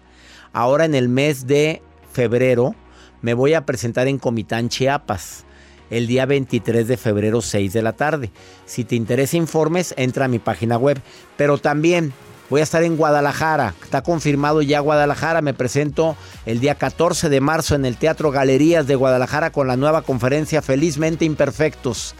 ahora 0.54 0.86
en 0.86 0.95
el 0.95 1.10
mes 1.10 1.47
de 1.47 1.82
febrero. 2.13 2.73
Me 3.21 3.34
voy 3.34 3.53
a 3.53 3.65
presentar 3.65 4.07
en 4.07 4.17
Comitán, 4.17 4.69
Chiapas, 4.69 5.45
el 5.91 6.07
día 6.07 6.25
23 6.25 6.88
de 6.88 6.97
febrero, 6.97 7.41
6 7.41 7.71
de 7.71 7.81
la 7.84 7.93
tarde. 7.93 8.31
Si 8.65 8.84
te 8.84 8.95
interesa 8.95 9.38
informes, 9.38 9.93
entra 9.97 10.25
a 10.25 10.27
mi 10.27 10.39
página 10.39 10.77
web. 10.77 10.99
Pero 11.38 11.60
también 11.60 12.13
voy 12.49 12.62
a 12.62 12.63
estar 12.63 12.81
en 12.84 12.97
Guadalajara. 12.97 13.75
Está 13.84 14.01
confirmado 14.01 14.63
ya 14.63 14.79
Guadalajara. 14.79 15.41
Me 15.41 15.53
presento 15.53 16.17
el 16.47 16.60
día 16.60 16.75
14 16.75 17.29
de 17.29 17.41
marzo 17.41 17.75
en 17.75 17.86
el 17.86 17.97
Teatro 17.97 18.31
Galerías 18.31 18.88
de 18.88 18.95
Guadalajara 18.95 19.51
con 19.51 19.67
la 19.67 19.77
nueva 19.77 20.01
conferencia 20.01 20.63
Felizmente 20.63 21.25
Imperfectos. 21.25 22.15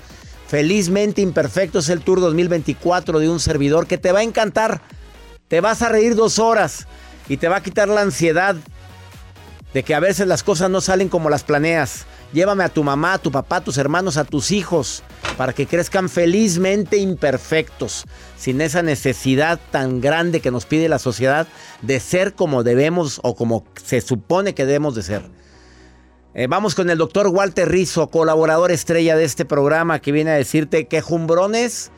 Felizmente 0.48 1.22
Imperfectos 1.22 1.90
el 1.90 2.02
Tour 2.02 2.20
2024 2.20 3.20
de 3.20 3.30
un 3.30 3.40
servidor 3.40 3.88
que 3.88 3.98
te 3.98 4.12
va 4.12 4.20
a 4.20 4.24
encantar. 4.24 4.82
Te 5.48 5.62
vas 5.62 5.82
a 5.82 5.90
reír 5.90 6.14
dos 6.16 6.38
horas 6.38 6.88
y 7.28 7.38
te 7.38 7.48
va 7.48 7.58
a 7.58 7.64
quitar 7.64 7.88
la 7.88 8.02
ansiedad 8.02 8.56
de 9.74 9.84
que 9.84 9.96
a 9.96 10.00
veces 10.00 10.28
las 10.28 10.44
cosas 10.44 10.70
no 10.70 10.82
salen 10.82 11.10
como 11.10 11.30
las 11.30 11.44
planeas. 11.44 12.06
Llévame 12.34 12.64
a 12.64 12.70
tu 12.70 12.84
mamá, 12.84 13.14
a 13.14 13.18
tu 13.18 13.32
papá, 13.32 13.58
a 13.58 13.64
tus 13.64 13.78
hermanos, 13.78 14.18
a 14.18 14.24
tus 14.24 14.52
hijos, 14.52 15.04
para 15.38 15.54
que 15.54 15.68
crezcan 15.68 16.10
felizmente 16.10 16.98
imperfectos, 16.98 18.06
sin 18.38 18.62
esa 18.62 18.82
necesidad 18.82 19.60
tan 19.72 20.02
grande 20.02 20.40
que 20.40 20.52
nos 20.52 20.66
pide 20.66 20.90
la 20.90 21.00
sociedad 21.00 21.48
de 21.82 22.00
ser 22.00 22.34
como 22.34 22.64
debemos 22.64 23.20
o 23.24 23.36
como 23.36 23.66
se 23.84 24.02
supone 24.02 24.54
que 24.54 24.66
debemos 24.66 24.96
de 24.96 25.04
ser. 25.04 25.24
Eh, 26.34 26.48
vamos 26.48 26.76
con 26.76 26.90
el 26.90 26.98
doctor 26.98 27.28
Walter 27.28 27.68
Rizzo, 27.68 28.08
colaborador 28.08 28.72
estrella 28.72 29.18
de 29.18 29.26
este 29.26 29.44
programa, 29.44 30.00
que 30.00 30.14
viene 30.14 30.32
a 30.32 30.36
decirte 30.36 30.88
quejumbrones 30.88 31.92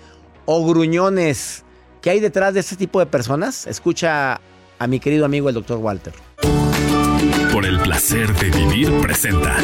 o 0.46 0.66
gruñones. 0.66 1.64
¿Qué 2.02 2.10
hay 2.10 2.20
detrás 2.20 2.56
de 2.56 2.60
este 2.60 2.76
tipo 2.76 3.00
de 3.00 3.06
personas? 3.06 3.68
Escucha 3.68 4.42
a 4.80 4.88
mi 4.88 5.00
querido 5.00 5.26
amigo 5.26 5.50
el 5.50 5.56
doctor 5.56 5.78
Walter. 5.78 6.14
Por 7.54 7.66
el 7.66 7.80
placer 7.80 8.34
de 8.34 8.50
vivir 8.50 8.92
presenta. 9.02 9.56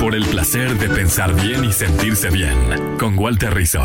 Por 0.00 0.14
el 0.14 0.24
placer 0.24 0.78
de 0.78 0.88
pensar 0.88 1.34
bien 1.34 1.64
y 1.64 1.72
sentirse 1.72 2.30
bien. 2.30 2.96
Con 2.98 3.18
Walter 3.18 3.52
Rizzo. 3.52 3.80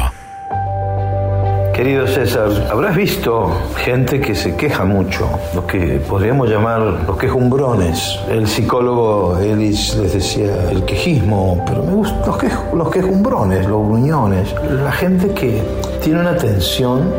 Querido 1.73 2.07
César, 2.07 2.49
habrás 2.71 2.95
visto 2.95 3.51
gente 3.75 4.19
que 4.19 4.33
se 4.33 4.55
queja 4.55 4.83
mucho, 4.83 5.29
los 5.53 5.65
que 5.65 5.99
podríamos 6.07 6.49
llamar 6.49 6.79
los 7.05 7.17
quejumbrones. 7.17 8.17
El 8.29 8.47
psicólogo 8.47 9.37
Ellis 9.39 9.95
les 9.97 10.13
decía 10.13 10.71
el 10.71 10.85
quejismo, 10.85 11.63
pero 11.67 11.83
me 11.83 11.91
gustan 11.93 12.21
los, 12.25 12.37
quej- 12.37 12.73
los 12.73 12.89
quejumbrones, 12.89 13.67
los 13.67 13.85
gruñones. 13.87 14.55
La 14.83 14.91
gente 14.91 15.31
que 15.35 15.61
tiene 16.03 16.21
una 16.21 16.31
atención 16.31 17.11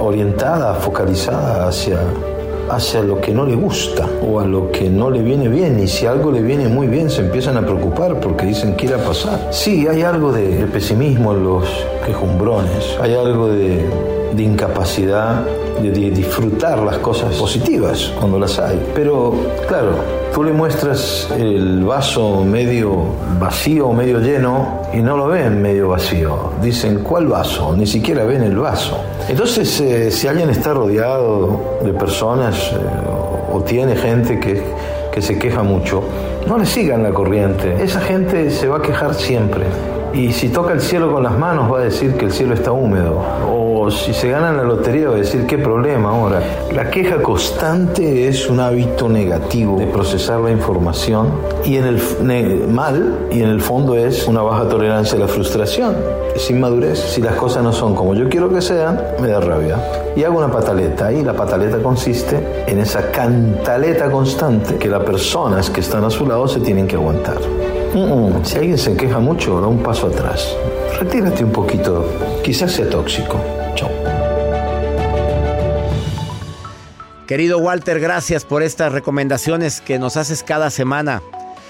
orientada, 0.00 0.74
focalizada 0.74 1.68
hacia, 1.68 1.98
hacia 2.70 3.02
lo 3.02 3.20
que 3.20 3.32
no 3.32 3.44
le 3.44 3.54
gusta 3.54 4.08
o 4.22 4.40
a 4.40 4.46
lo 4.46 4.70
que 4.70 4.88
no 4.88 5.10
le 5.10 5.22
viene 5.22 5.48
bien. 5.48 5.78
Y 5.78 5.86
si 5.86 6.06
algo 6.06 6.30
le 6.30 6.42
viene 6.42 6.68
muy 6.68 6.86
bien, 6.86 7.10
se 7.10 7.22
empiezan 7.22 7.56
a 7.56 7.62
preocupar 7.62 8.20
porque 8.20 8.46
dicen 8.46 8.76
que 8.76 8.86
irá 8.86 8.96
a 8.96 9.04
pasar. 9.04 9.48
Sí, 9.50 9.86
hay 9.86 10.02
algo 10.02 10.32
de, 10.32 10.56
de 10.56 10.66
pesimismo 10.66 11.32
en 11.32 11.44
los 11.44 11.64
quejumbrones, 12.04 12.96
hay 13.00 13.14
algo 13.14 13.48
de, 13.48 14.19
de 14.32 14.42
incapacidad 14.42 15.44
de, 15.88 16.10
disfrutar 16.10 16.78
las 16.78 16.98
cosas 16.98 17.34
positivas 17.36 18.12
cuando 18.18 18.38
las 18.38 18.58
hay. 18.58 18.80
Pero, 18.94 19.32
claro, 19.66 19.92
tú 20.34 20.44
le 20.44 20.52
muestras 20.52 21.28
el 21.36 21.84
vaso 21.84 22.44
medio 22.44 23.04
vacío 23.38 23.88
o 23.88 23.92
medio 23.92 24.20
lleno 24.20 24.82
y 24.92 24.98
no 24.98 25.16
lo 25.16 25.28
ven 25.28 25.62
medio 25.62 25.88
vacío. 25.88 26.52
Dicen, 26.62 27.02
¿cuál 27.02 27.28
vaso? 27.28 27.74
Ni 27.76 27.86
siquiera 27.86 28.24
ven 28.24 28.42
el 28.42 28.56
vaso. 28.56 28.98
Entonces, 29.28 29.80
eh, 29.80 30.10
si 30.10 30.28
alguien 30.28 30.50
está 30.50 30.74
rodeado 30.74 31.78
de 31.82 31.92
personas 31.92 32.72
eh, 32.72 32.76
o, 33.52 33.60
tiene 33.62 33.94
gente 33.94 34.40
que, 34.40 34.62
que 35.12 35.22
se 35.22 35.38
queja 35.38 35.62
mucho, 35.62 36.02
no 36.46 36.58
le 36.58 36.66
sigan 36.66 37.02
la 37.02 37.10
corriente. 37.10 37.82
Esa 37.82 38.00
gente 38.00 38.50
se 38.50 38.68
va 38.68 38.78
a 38.78 38.82
quejar 38.82 39.14
siempre. 39.14 39.64
Y 40.12 40.32
si 40.32 40.48
toca 40.48 40.72
el 40.72 40.80
cielo 40.80 41.12
con 41.12 41.22
las 41.22 41.38
manos 41.38 41.72
va 41.72 41.78
a 41.78 41.82
decir 41.82 42.14
que 42.14 42.24
el 42.24 42.32
cielo 42.32 42.54
está 42.54 42.72
húmedo. 42.72 43.22
Si 43.88 44.12
se 44.12 44.28
gana 44.28 44.52
la 44.52 44.64
lotería 44.64 45.08
va 45.08 45.14
a 45.14 45.18
decir 45.18 45.46
qué 45.46 45.56
problema 45.56 46.10
ahora. 46.10 46.42
La 46.74 46.90
queja 46.90 47.22
constante 47.22 48.26
es 48.28 48.48
un 48.50 48.58
hábito 48.58 49.08
negativo 49.08 49.78
de 49.78 49.86
procesar 49.86 50.40
la 50.40 50.50
información 50.50 51.28
y 51.64 51.76
en 51.76 51.84
el 51.86 52.68
mal 52.68 53.28
y 53.30 53.42
en 53.42 53.48
el 53.48 53.60
fondo 53.60 53.96
es 53.96 54.26
una 54.26 54.42
baja 54.42 54.68
tolerancia 54.68 55.16
a 55.16 55.20
la 55.20 55.28
frustración. 55.28 55.94
Es 56.34 56.50
inmadurez. 56.50 56.98
Si 56.98 57.22
las 57.22 57.36
cosas 57.36 57.62
no 57.62 57.72
son 57.72 57.94
como 57.94 58.14
yo 58.14 58.28
quiero 58.28 58.48
que 58.52 58.60
sean, 58.60 59.00
me 59.20 59.28
da 59.28 59.40
rabia. 59.40 59.76
Y 60.16 60.24
hago 60.24 60.38
una 60.38 60.50
pataleta 60.50 61.12
y 61.12 61.22
la 61.22 61.32
pataleta 61.34 61.78
consiste 61.78 62.64
en 62.66 62.78
esa 62.80 63.10
cantaleta 63.12 64.10
constante 64.10 64.76
que 64.76 64.88
las 64.88 65.04
personas 65.04 65.70
que 65.70 65.80
están 65.80 66.04
a 66.04 66.10
su 66.10 66.26
lado 66.26 66.48
se 66.48 66.60
tienen 66.60 66.86
que 66.86 66.96
aguantar. 66.96 67.38
Mm, 67.94 68.44
Si 68.44 68.56
alguien 68.58 68.78
se 68.78 68.96
queja 68.96 69.18
mucho, 69.20 69.60
da 69.60 69.68
un 69.68 69.78
paso 69.82 70.08
atrás. 70.08 70.54
Retírate 70.98 71.44
un 71.44 71.50
poquito. 71.52 72.04
Quizás 72.42 72.72
sea 72.72 72.88
tóxico. 72.88 73.38
Querido 77.30 77.58
Walter, 77.58 78.00
gracias 78.00 78.44
por 78.44 78.64
estas 78.64 78.90
recomendaciones 78.90 79.80
que 79.80 80.00
nos 80.00 80.16
haces 80.16 80.42
cada 80.42 80.68
semana. 80.68 81.22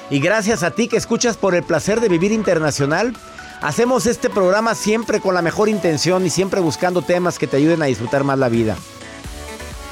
Y 0.08 0.18
gracias 0.18 0.62
a 0.62 0.70
ti 0.70 0.88
que 0.88 0.96
escuchas 0.96 1.36
por 1.36 1.54
el 1.54 1.62
placer 1.62 2.00
de 2.00 2.08
vivir 2.08 2.32
internacional. 2.32 3.12
Hacemos 3.60 4.06
este 4.06 4.30
programa 4.30 4.74
siempre 4.74 5.20
con 5.20 5.34
la 5.34 5.42
mejor 5.42 5.68
intención 5.68 6.24
y 6.24 6.30
siempre 6.30 6.60
buscando 6.60 7.02
temas 7.02 7.38
que 7.38 7.46
te 7.46 7.58
ayuden 7.58 7.82
a 7.82 7.84
disfrutar 7.84 8.24
más 8.24 8.38
la 8.38 8.48
vida. 8.48 8.74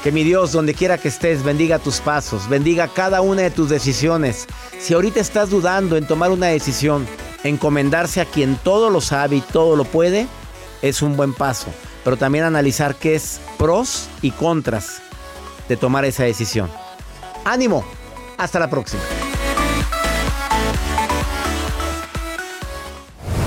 Que 0.03 0.11
mi 0.11 0.23
Dios, 0.23 0.53
donde 0.53 0.73
quiera 0.73 0.97
que 0.97 1.09
estés, 1.09 1.43
bendiga 1.43 1.77
tus 1.77 1.99
pasos, 1.99 2.49
bendiga 2.49 2.87
cada 2.87 3.21
una 3.21 3.43
de 3.43 3.51
tus 3.51 3.69
decisiones. 3.69 4.47
Si 4.79 4.95
ahorita 4.95 5.19
estás 5.19 5.51
dudando 5.51 5.97
en 5.97 6.07
tomar 6.07 6.31
una 6.31 6.47
decisión, 6.47 7.05
encomendarse 7.43 8.21
a 8.21 8.25
quien 8.25 8.55
todo 8.55 8.89
lo 8.89 9.01
sabe 9.01 9.35
y 9.35 9.41
todo 9.41 9.75
lo 9.75 9.83
puede, 9.83 10.25
es 10.81 11.03
un 11.03 11.15
buen 11.15 11.35
paso. 11.35 11.67
Pero 12.09 12.17
también 12.17 12.43
analizar 12.43 12.95
qué 12.95 13.13
es 13.13 13.39
pros 13.59 14.09
y 14.23 14.31
contras 14.31 14.99
de 15.67 15.77
tomar 15.77 16.05
esa 16.05 16.23
decisión. 16.23 16.67
Ánimo, 17.45 17.85
hasta 18.35 18.57
la 18.57 18.67
próxima. 18.67 19.03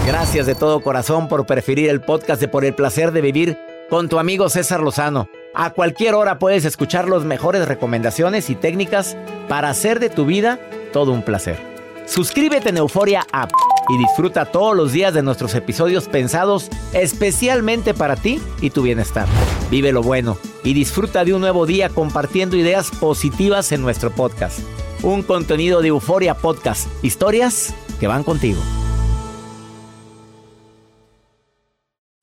Gracias 0.07 0.47
de 0.47 0.55
todo 0.55 0.81
corazón 0.81 1.27
por 1.27 1.45
preferir 1.45 1.91
el 1.91 2.03
podcast 2.03 2.41
de 2.41 2.47
Por 2.47 2.65
el 2.65 2.73
placer 2.73 3.11
de 3.11 3.21
vivir 3.21 3.59
con 3.91 4.09
tu 4.09 4.21
amigo 4.21 4.49
César 4.49 4.79
Lozano. 4.79 5.29
A 5.57 5.71
cualquier 5.71 6.15
hora 6.15 6.39
puedes 6.39 6.65
escuchar 6.65 7.09
las 7.09 7.25
mejores 7.25 7.67
recomendaciones 7.67 8.49
y 8.49 8.55
técnicas 8.55 9.17
para 9.49 9.71
hacer 9.71 9.99
de 9.99 10.09
tu 10.09 10.25
vida 10.25 10.61
todo 10.93 11.11
un 11.11 11.25
placer. 11.25 11.59
Suscríbete 12.07 12.69
en 12.69 12.77
Euforia 12.77 13.27
App 13.33 13.51
y 13.89 13.99
disfruta 13.99 14.47
todos 14.47 14.77
los 14.77 14.93
días 14.93 15.15
de 15.15 15.23
nuestros 15.23 15.55
episodios 15.55 16.09
pensados 16.09 16.69
especialmente 16.93 17.95
para 17.95 18.17
ti 18.17 18.41
y 18.61 18.71
tu 18.71 18.83
bienestar. 18.83 19.27
Vive 19.71 19.93
lo 19.93 20.03
bueno 20.03 20.39
y 20.65 20.75
disfruta 20.75 21.25
de 21.25 21.35
un 21.35 21.41
nuevo 21.41 21.67
día 21.67 21.89
compartiendo 21.89 22.57
ideas 22.57 22.91
positivas 22.91 23.73
en 23.73 23.83
nuestro 23.83 24.11
podcast. 24.11 24.61
Un 25.03 25.23
contenido 25.23 25.83
de 25.83 25.89
Euforia 25.89 26.35
Podcast, 26.35 26.89
historias 27.03 27.75
que 27.99 28.07
van 28.07 28.23
contigo. 28.23 28.61